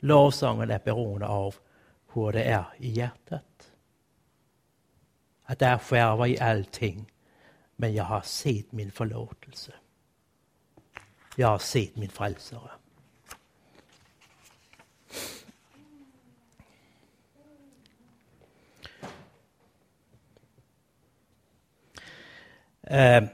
Lovsången 0.00 0.70
är 0.70 0.80
beroende 0.84 1.26
av 1.26 1.54
hur 2.12 2.32
det 2.32 2.42
är 2.42 2.64
i 2.78 2.88
hjärtat. 2.88 3.72
Att 5.44 5.58
det 5.58 5.66
är 5.66 5.78
skärva 5.78 6.28
i 6.28 6.38
allting, 6.38 7.12
men 7.76 7.94
jag 7.94 8.04
har 8.04 8.20
sett 8.20 8.72
min 8.72 8.92
förlåtelse. 8.92 9.72
Jag 11.36 11.48
har 11.48 11.58
sett 11.58 11.96
min 11.96 12.08
frälsare. 12.08 12.70
Uh, 22.90 22.96
eh, 22.96 23.24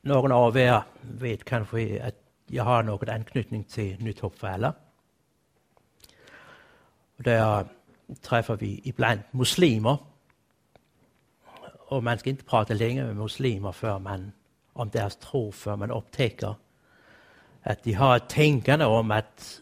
någon 0.00 0.32
av 0.32 0.56
er 0.56 0.82
vet 1.00 1.44
kanske 1.44 2.02
att 2.02 2.25
jag 2.46 2.64
har 2.64 2.82
någon 2.82 3.08
anknytning 3.08 3.64
till 3.64 4.04
Nytt 4.04 4.20
hopp 4.20 4.38
för 4.38 4.46
alla. 4.46 4.74
Där 7.16 7.66
träffar 8.20 8.56
vi 8.56 8.80
ibland 8.84 9.20
muslimer. 9.30 9.98
Och 11.88 12.04
man 12.04 12.18
ska 12.18 12.30
inte 12.30 12.44
prata 12.44 12.74
länge 12.74 13.04
med 13.04 13.16
muslimer 13.16 13.72
för 13.72 13.98
man, 13.98 14.32
om 14.72 14.88
deras 14.88 15.16
tro 15.16 15.52
för 15.52 15.76
man 15.76 15.90
upptäcker 15.90 16.54
att 17.62 17.82
de 17.82 17.92
har 17.92 18.16
ett 18.16 18.28
tänkande 18.28 18.84
om 18.84 19.10
att 19.10 19.60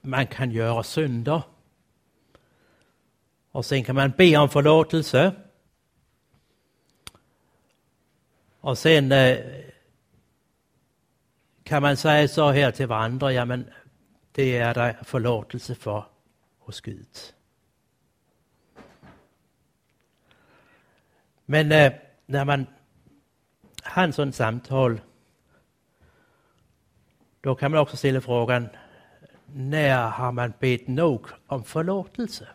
man 0.00 0.26
kan 0.26 0.50
göra 0.50 0.82
synder. 0.82 1.42
Och 3.52 3.64
sen 3.64 3.84
kan 3.84 3.94
man 3.94 4.12
be 4.16 4.36
om 4.36 4.48
förlåtelse. 4.48 5.32
Och 8.60 8.78
sen 8.78 9.12
eh, 9.12 9.38
kan 11.66 11.82
man 11.82 11.96
säga 11.96 12.28
så 12.28 12.50
här 12.50 12.70
till 12.70 12.86
varandra, 12.86 13.32
jamen, 13.32 13.70
det 14.32 14.58
är 14.58 14.74
der 14.74 14.96
förlåtelse 15.04 15.74
för 15.74 16.04
hos 16.58 16.80
Gud. 16.80 17.34
Men 21.46 21.72
øh, 21.72 21.86
eh, 21.86 21.92
när 22.26 22.44
man 22.44 22.66
har 23.82 24.04
en 24.04 24.12
sådan 24.12 24.32
samtale, 24.32 24.98
då 27.40 27.54
kan 27.54 27.70
man 27.70 27.80
också 27.80 27.96
ställa 27.96 28.20
frågan, 28.20 28.68
när 29.46 30.10
har 30.10 30.32
man 30.32 30.52
bett 30.60 30.88
nog 30.88 31.26
om 31.46 31.64
förlåtelse? 31.64 32.48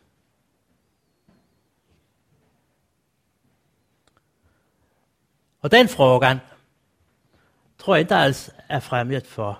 Och 5.59 5.69
den 5.69 5.87
frågan 5.87 6.39
tror 7.81 7.97
jag 7.97 8.03
inte 8.03 8.15
altså 8.15 8.51
är 8.67 8.79
fremmed 8.79 9.25
för 9.25 9.55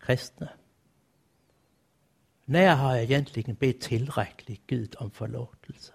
kristne. 0.00 0.48
När 2.44 2.74
har 2.74 2.94
jeg 2.94 3.04
egentligen 3.04 3.54
bedt 3.54 3.80
tillräckligt 3.80 4.66
Gud 4.66 4.94
om 4.98 5.10
förlåtelse? 5.10 5.92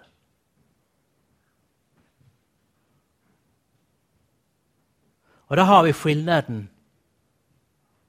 Och 5.22 5.56
då 5.56 5.62
har 5.62 5.84
vi 5.84 5.94
skillnaden 5.94 6.70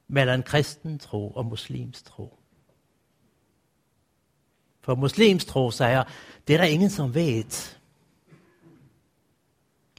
mellan 0.07 0.43
kristen 0.43 0.99
tro 0.99 1.27
och 1.27 1.45
muslimsk 1.47 2.05
tro. 2.05 2.39
För 4.81 4.97
muslimsk 4.97 5.47
tro 5.47 5.71
säger, 5.71 6.09
det 6.45 6.55
är 6.55 6.59
der 6.59 6.69
ingen 6.69 6.91
som 6.91 7.13
vet. 7.13 7.79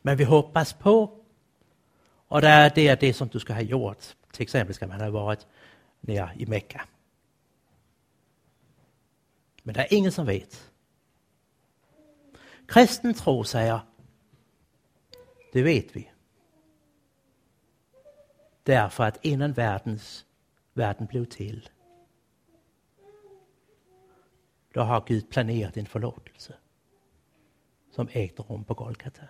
Men 0.01 0.17
vi 0.17 0.23
hoppas 0.23 0.73
på 0.73 1.20
och 2.31 2.41
der 2.41 2.65
är 2.65 2.71
det, 2.75 2.99
det 2.99 3.13
som 3.13 3.27
du 3.27 3.39
ska 3.39 3.53
ha 3.53 3.61
gjort. 3.61 4.15
Till 4.31 4.43
exempel 4.43 4.75
ska 4.75 4.87
man 4.87 5.01
ha 5.01 5.09
varit 5.09 5.47
nær 5.99 6.33
i 6.37 6.45
Mekka. 6.45 6.81
Men 9.63 9.73
der 9.73 9.81
är 9.81 9.93
ingen 9.93 10.11
som 10.11 10.25
ved. 10.25 10.55
Kristen 12.67 13.13
tro 13.13 13.43
säger, 13.43 13.79
det 15.53 15.63
vet 15.63 15.95
vi. 15.95 16.11
Därför 18.63 19.03
att 19.03 19.25
innan 19.25 19.53
världens, 19.53 20.25
världen 20.73 21.05
blev 21.05 21.25
till, 21.25 21.69
då 24.73 24.81
har 24.81 25.03
Gud 25.07 25.29
planerat 25.29 25.77
en 25.77 25.85
förlåtelse 25.85 26.53
som 27.91 28.09
ægte 28.13 28.41
rum 28.41 28.63
på 28.63 28.73
Golgata. 28.73 29.23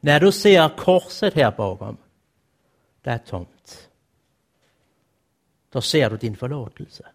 När 0.00 0.20
du 0.20 0.32
ser 0.32 0.76
korset 0.76 1.34
här 1.34 1.56
bakom, 1.56 1.96
det 3.02 3.10
är 3.10 3.18
tomt. 3.18 3.90
Då 5.68 5.80
ser 5.80 6.10
du 6.10 6.16
din 6.16 6.36
förlåtelse. 6.36 7.06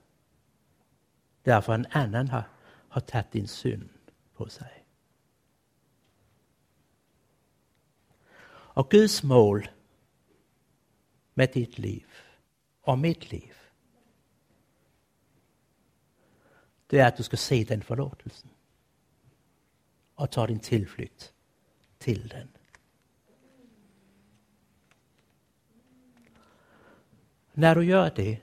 Därför 1.44 1.74
en 1.74 1.86
annan 1.90 2.28
har, 2.28 2.44
har 2.90 3.02
tagit 3.02 3.32
din 3.32 3.48
synd 3.48 3.90
på 4.36 4.50
sig. 4.50 4.86
Och 8.48 8.92
Guds 8.92 9.24
mål 9.24 9.68
med 11.34 11.50
ditt 11.54 11.78
liv 11.78 12.08
och 12.82 13.00
mitt 13.00 13.32
liv 13.32 13.56
det 16.88 17.00
är 17.00 17.08
att 17.08 17.18
du 17.18 17.24
ska 17.24 17.38
se 17.38 17.64
den 17.64 17.82
förlåtelsen. 17.82 18.50
och 20.16 20.32
ta 20.32 20.48
din 20.48 20.60
tillflykt 20.60 21.34
till 21.98 22.28
den. 22.28 22.55
När 27.58 27.76
du 27.76 27.86
gör 27.86 28.12
det, 28.16 28.42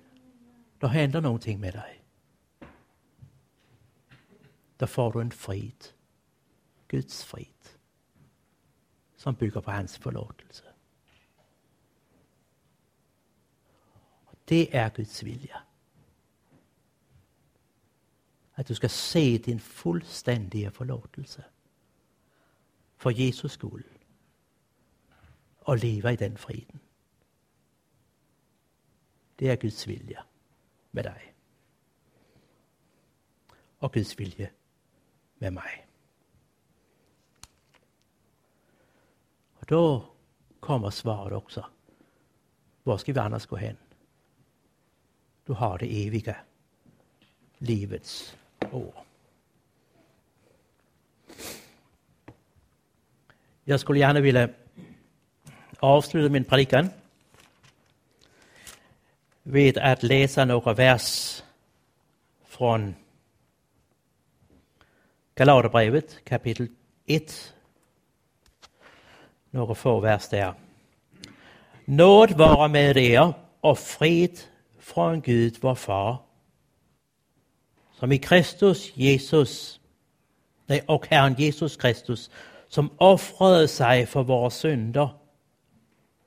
då 0.79 0.87
händer 0.87 1.21
någonting 1.21 1.61
med 1.61 1.75
dig. 1.75 2.05
Der 4.77 4.87
får 4.87 5.13
du 5.13 5.21
en 5.21 5.31
frid. 5.31 5.85
Guds 6.89 7.25
frid. 7.25 7.69
Som 9.17 9.35
bygger 9.35 9.61
på 9.61 9.71
hans 9.71 9.97
förlåtelse. 9.97 10.65
Det 14.45 14.77
är 14.77 14.91
Guds 14.91 15.23
vilja. 15.23 15.63
Att 18.53 18.67
du 18.67 18.75
ska 18.75 18.89
se 18.89 19.39
din 19.39 19.61
fullständiga 19.61 20.71
förlåtelse. 20.71 21.45
För 22.97 23.11
Jesus 23.11 23.53
skull. 23.53 23.85
Och 25.59 25.79
leva 25.79 26.13
i 26.13 26.17
den 26.17 26.37
friden. 26.37 26.82
Det 29.43 29.51
er 29.51 29.57
Guds 29.57 29.89
vilja 29.89 30.23
med 30.91 31.05
dig. 31.05 31.35
Och 33.79 33.93
Guds 33.93 34.19
vilja 34.19 34.49
med 35.39 35.53
mig. 35.53 35.87
Och 39.55 39.67
då 39.67 40.05
kommer 40.61 40.91
svaret 40.91 41.33
också. 41.33 41.67
Var 42.83 42.99
ska 42.99 43.13
vi 43.13 43.21
annars 43.21 43.47
gå 43.47 43.57
hen? 43.57 43.77
Du 45.47 45.53
har 45.53 45.79
det 45.79 46.07
eviga 46.07 46.37
livets 47.59 48.37
år. 48.73 49.05
Jag 53.65 53.81
skulle 53.81 53.99
gärna 53.99 54.21
vilja 54.21 54.49
avsluta 55.79 56.33
min 56.33 56.45
predikan 56.45 56.89
ved 59.43 59.79
att 59.79 60.03
läsa 60.03 60.45
några 60.45 60.73
vers 60.75 61.43
från 62.45 62.95
Galaterbrevet 65.35 66.25
kapitel 66.25 66.69
1. 67.07 67.55
Nogle 69.51 69.75
få 69.75 70.01
vers 70.01 70.29
der. 70.29 70.55
Nåd 71.85 72.33
vara 72.33 72.69
med 72.69 72.97
er 72.97 73.33
och 73.61 73.79
fred 73.79 74.39
från 74.79 75.21
Gud 75.21 75.57
vår 75.61 75.75
far 75.75 76.17
som 77.99 78.13
i 78.13 78.19
Kristus 78.19 78.97
Jesus 78.97 79.81
och 80.87 81.07
Herren 81.07 81.35
Jesus 81.39 81.77
Kristus 81.77 82.31
som 82.69 82.91
offrade 82.97 83.69
sig 83.69 84.07
för 84.07 84.23
våra 84.23 84.51
synder 84.51 85.09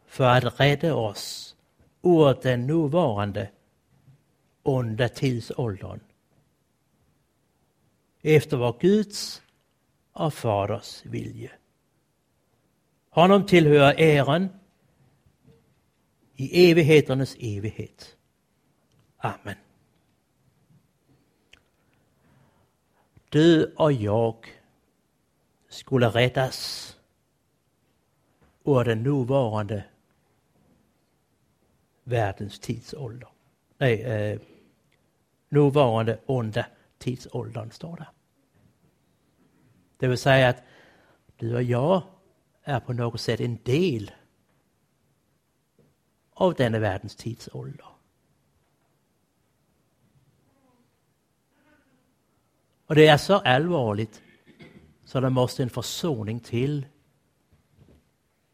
for 0.08 0.26
at 0.26 0.60
redde 0.60 0.94
oss 0.94 1.55
ur 2.06 2.42
den 2.42 2.68
nuvarande 2.68 3.50
onda 4.64 5.10
tidsåldern. 5.10 6.00
Efter 8.22 8.58
vår 8.58 8.78
Guds 8.80 9.42
och 10.12 10.34
Faders 10.34 11.06
vilje. 11.06 11.52
Honom 13.10 13.46
tillhör 13.46 13.94
äran 13.98 14.50
i 16.36 16.72
evigheternas 16.72 17.36
evighet. 17.40 18.16
Amen. 19.18 19.56
Du 23.30 23.74
och 23.76 23.92
jag 23.92 24.36
skulle 25.70 26.08
räddas 26.08 26.92
ur 28.64 28.84
den 28.84 29.04
nuvarande 29.04 29.84
världens 32.06 32.60
tidsålder. 32.60 33.28
Nej, 33.80 34.04
øh, 34.06 34.32
eh, 34.32 34.40
nuvarande 35.50 36.18
onda 36.28 36.66
tidsåldern 37.00 37.72
står 37.72 37.96
det. 37.96 38.08
Det 40.00 40.10
vill 40.10 40.18
säga 40.18 40.50
att 40.50 40.64
du 41.40 41.56
och 41.56 41.64
jag 41.64 42.02
är 42.64 42.80
på 42.80 42.94
något 42.94 43.22
sätt 43.22 43.40
en 43.40 43.60
del 43.66 44.12
av 46.32 46.54
denna 46.54 46.80
världens 46.80 47.16
tidsålder. 47.16 47.88
Och 52.88 52.96
det 52.96 53.08
är 53.08 53.18
så 53.18 53.34
allvarligt 53.34 54.22
så 55.06 55.20
det 55.20 55.30
måste 55.30 55.64
en 55.64 55.70
försoning 55.70 56.40
till 56.40 56.86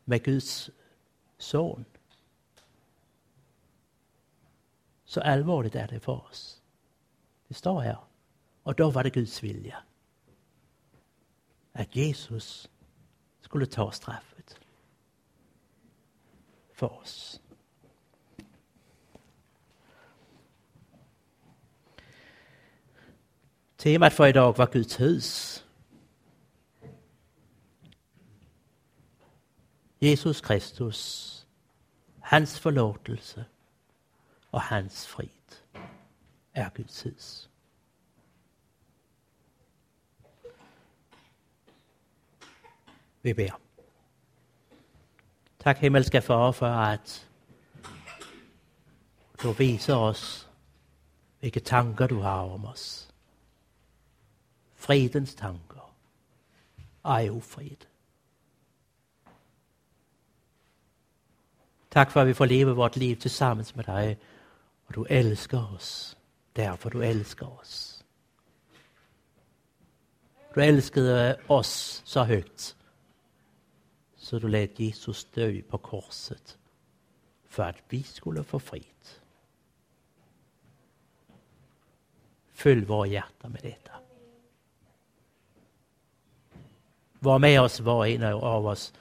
med 0.06 0.24
Guds 0.24 0.70
son. 1.38 1.86
Så 5.12 5.22
allvarligt 5.22 5.76
är 5.76 5.88
det 5.88 6.00
för 6.00 6.26
oss. 6.30 6.62
Det 7.48 7.54
står 7.54 7.82
här. 7.82 7.98
Och 8.64 8.76
då 8.76 8.90
var 8.90 9.04
det 9.04 9.10
Guds 9.10 9.44
vilja. 9.44 9.84
Att 11.72 11.96
Jesus 11.96 12.70
skulle 13.42 13.66
ta 13.66 13.92
straffet 13.92 14.60
för 16.74 16.94
oss. 16.94 17.42
Temat 23.76 24.14
för 24.14 24.28
idag 24.28 24.58
var 24.58 24.68
Guds 24.72 25.00
hus. 25.00 25.64
Jesus 30.00 30.42
Kristus, 30.42 31.46
hans 32.20 32.60
förlåtelse 32.60 33.46
och 34.52 34.62
hans 34.62 35.06
frid 35.06 35.30
är 36.54 36.72
Guds 36.76 37.06
hus. 37.06 37.50
Vi 43.22 43.34
beder. 43.34 43.56
Tack 45.58 45.78
himmelska 45.78 46.22
far 46.22 46.52
för 46.52 46.66
att 46.66 47.28
du 49.42 49.54
viser 49.54 49.98
oss 49.98 50.48
vilka 51.40 51.60
tankar 51.60 52.08
du 52.08 52.16
har 52.16 52.44
om 52.44 52.66
oss 52.66 53.12
fridens 54.82 55.36
tankar 55.36 55.84
är 57.04 57.30
ofrid. 57.30 57.86
Tack 61.90 62.12
för 62.12 62.22
att 62.22 62.28
vi 62.28 62.34
får 62.34 62.46
leva 62.46 62.74
vårt 62.74 62.96
liv 62.96 63.16
tillsammans 63.16 63.76
med 63.76 63.86
dig 63.86 64.20
og 64.92 64.96
du 64.96 65.16
älskar 65.16 65.74
oss 65.76 66.18
därför 66.54 66.90
du 66.90 67.06
älskar 67.06 67.60
oss. 67.60 68.04
Du 70.54 70.64
älskade 70.64 71.40
oss 71.48 72.02
så 72.06 72.24
högt 72.24 72.76
så 74.16 74.40
du 74.40 74.48
lät 74.48 74.80
Jesus 74.80 75.26
dö 75.26 75.62
på 75.62 75.78
korset 75.78 76.58
för 77.46 77.64
att 77.64 77.76
vi 77.90 78.04
skulle 78.04 78.44
få 78.44 78.60
frid. 78.60 78.84
Fyll 82.54 82.86
våra 82.86 83.08
hjärtan 83.08 83.52
med 83.52 83.62
detta. 83.62 83.92
Var 87.20 87.40
med 87.40 87.62
oss 87.62 87.80
var 87.80 88.06
en 88.06 88.24
av 88.24 88.68
oss. 88.68 88.94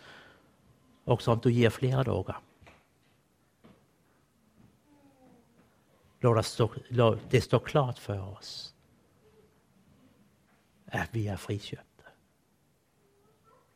Också 1.05 1.33
om 1.33 1.39
du 1.39 1.53
ger 1.53 1.71
flera 1.71 2.05
dagar. 2.05 2.41
Lad 6.21 7.19
det 7.31 7.41
stå 7.41 7.59
klart 7.59 7.99
för 7.99 8.21
oss 8.33 8.75
att 10.87 11.09
vi 11.13 11.29
är 11.29 11.37
frikøbte. 11.37 12.05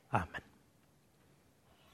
Amen. 0.09 0.41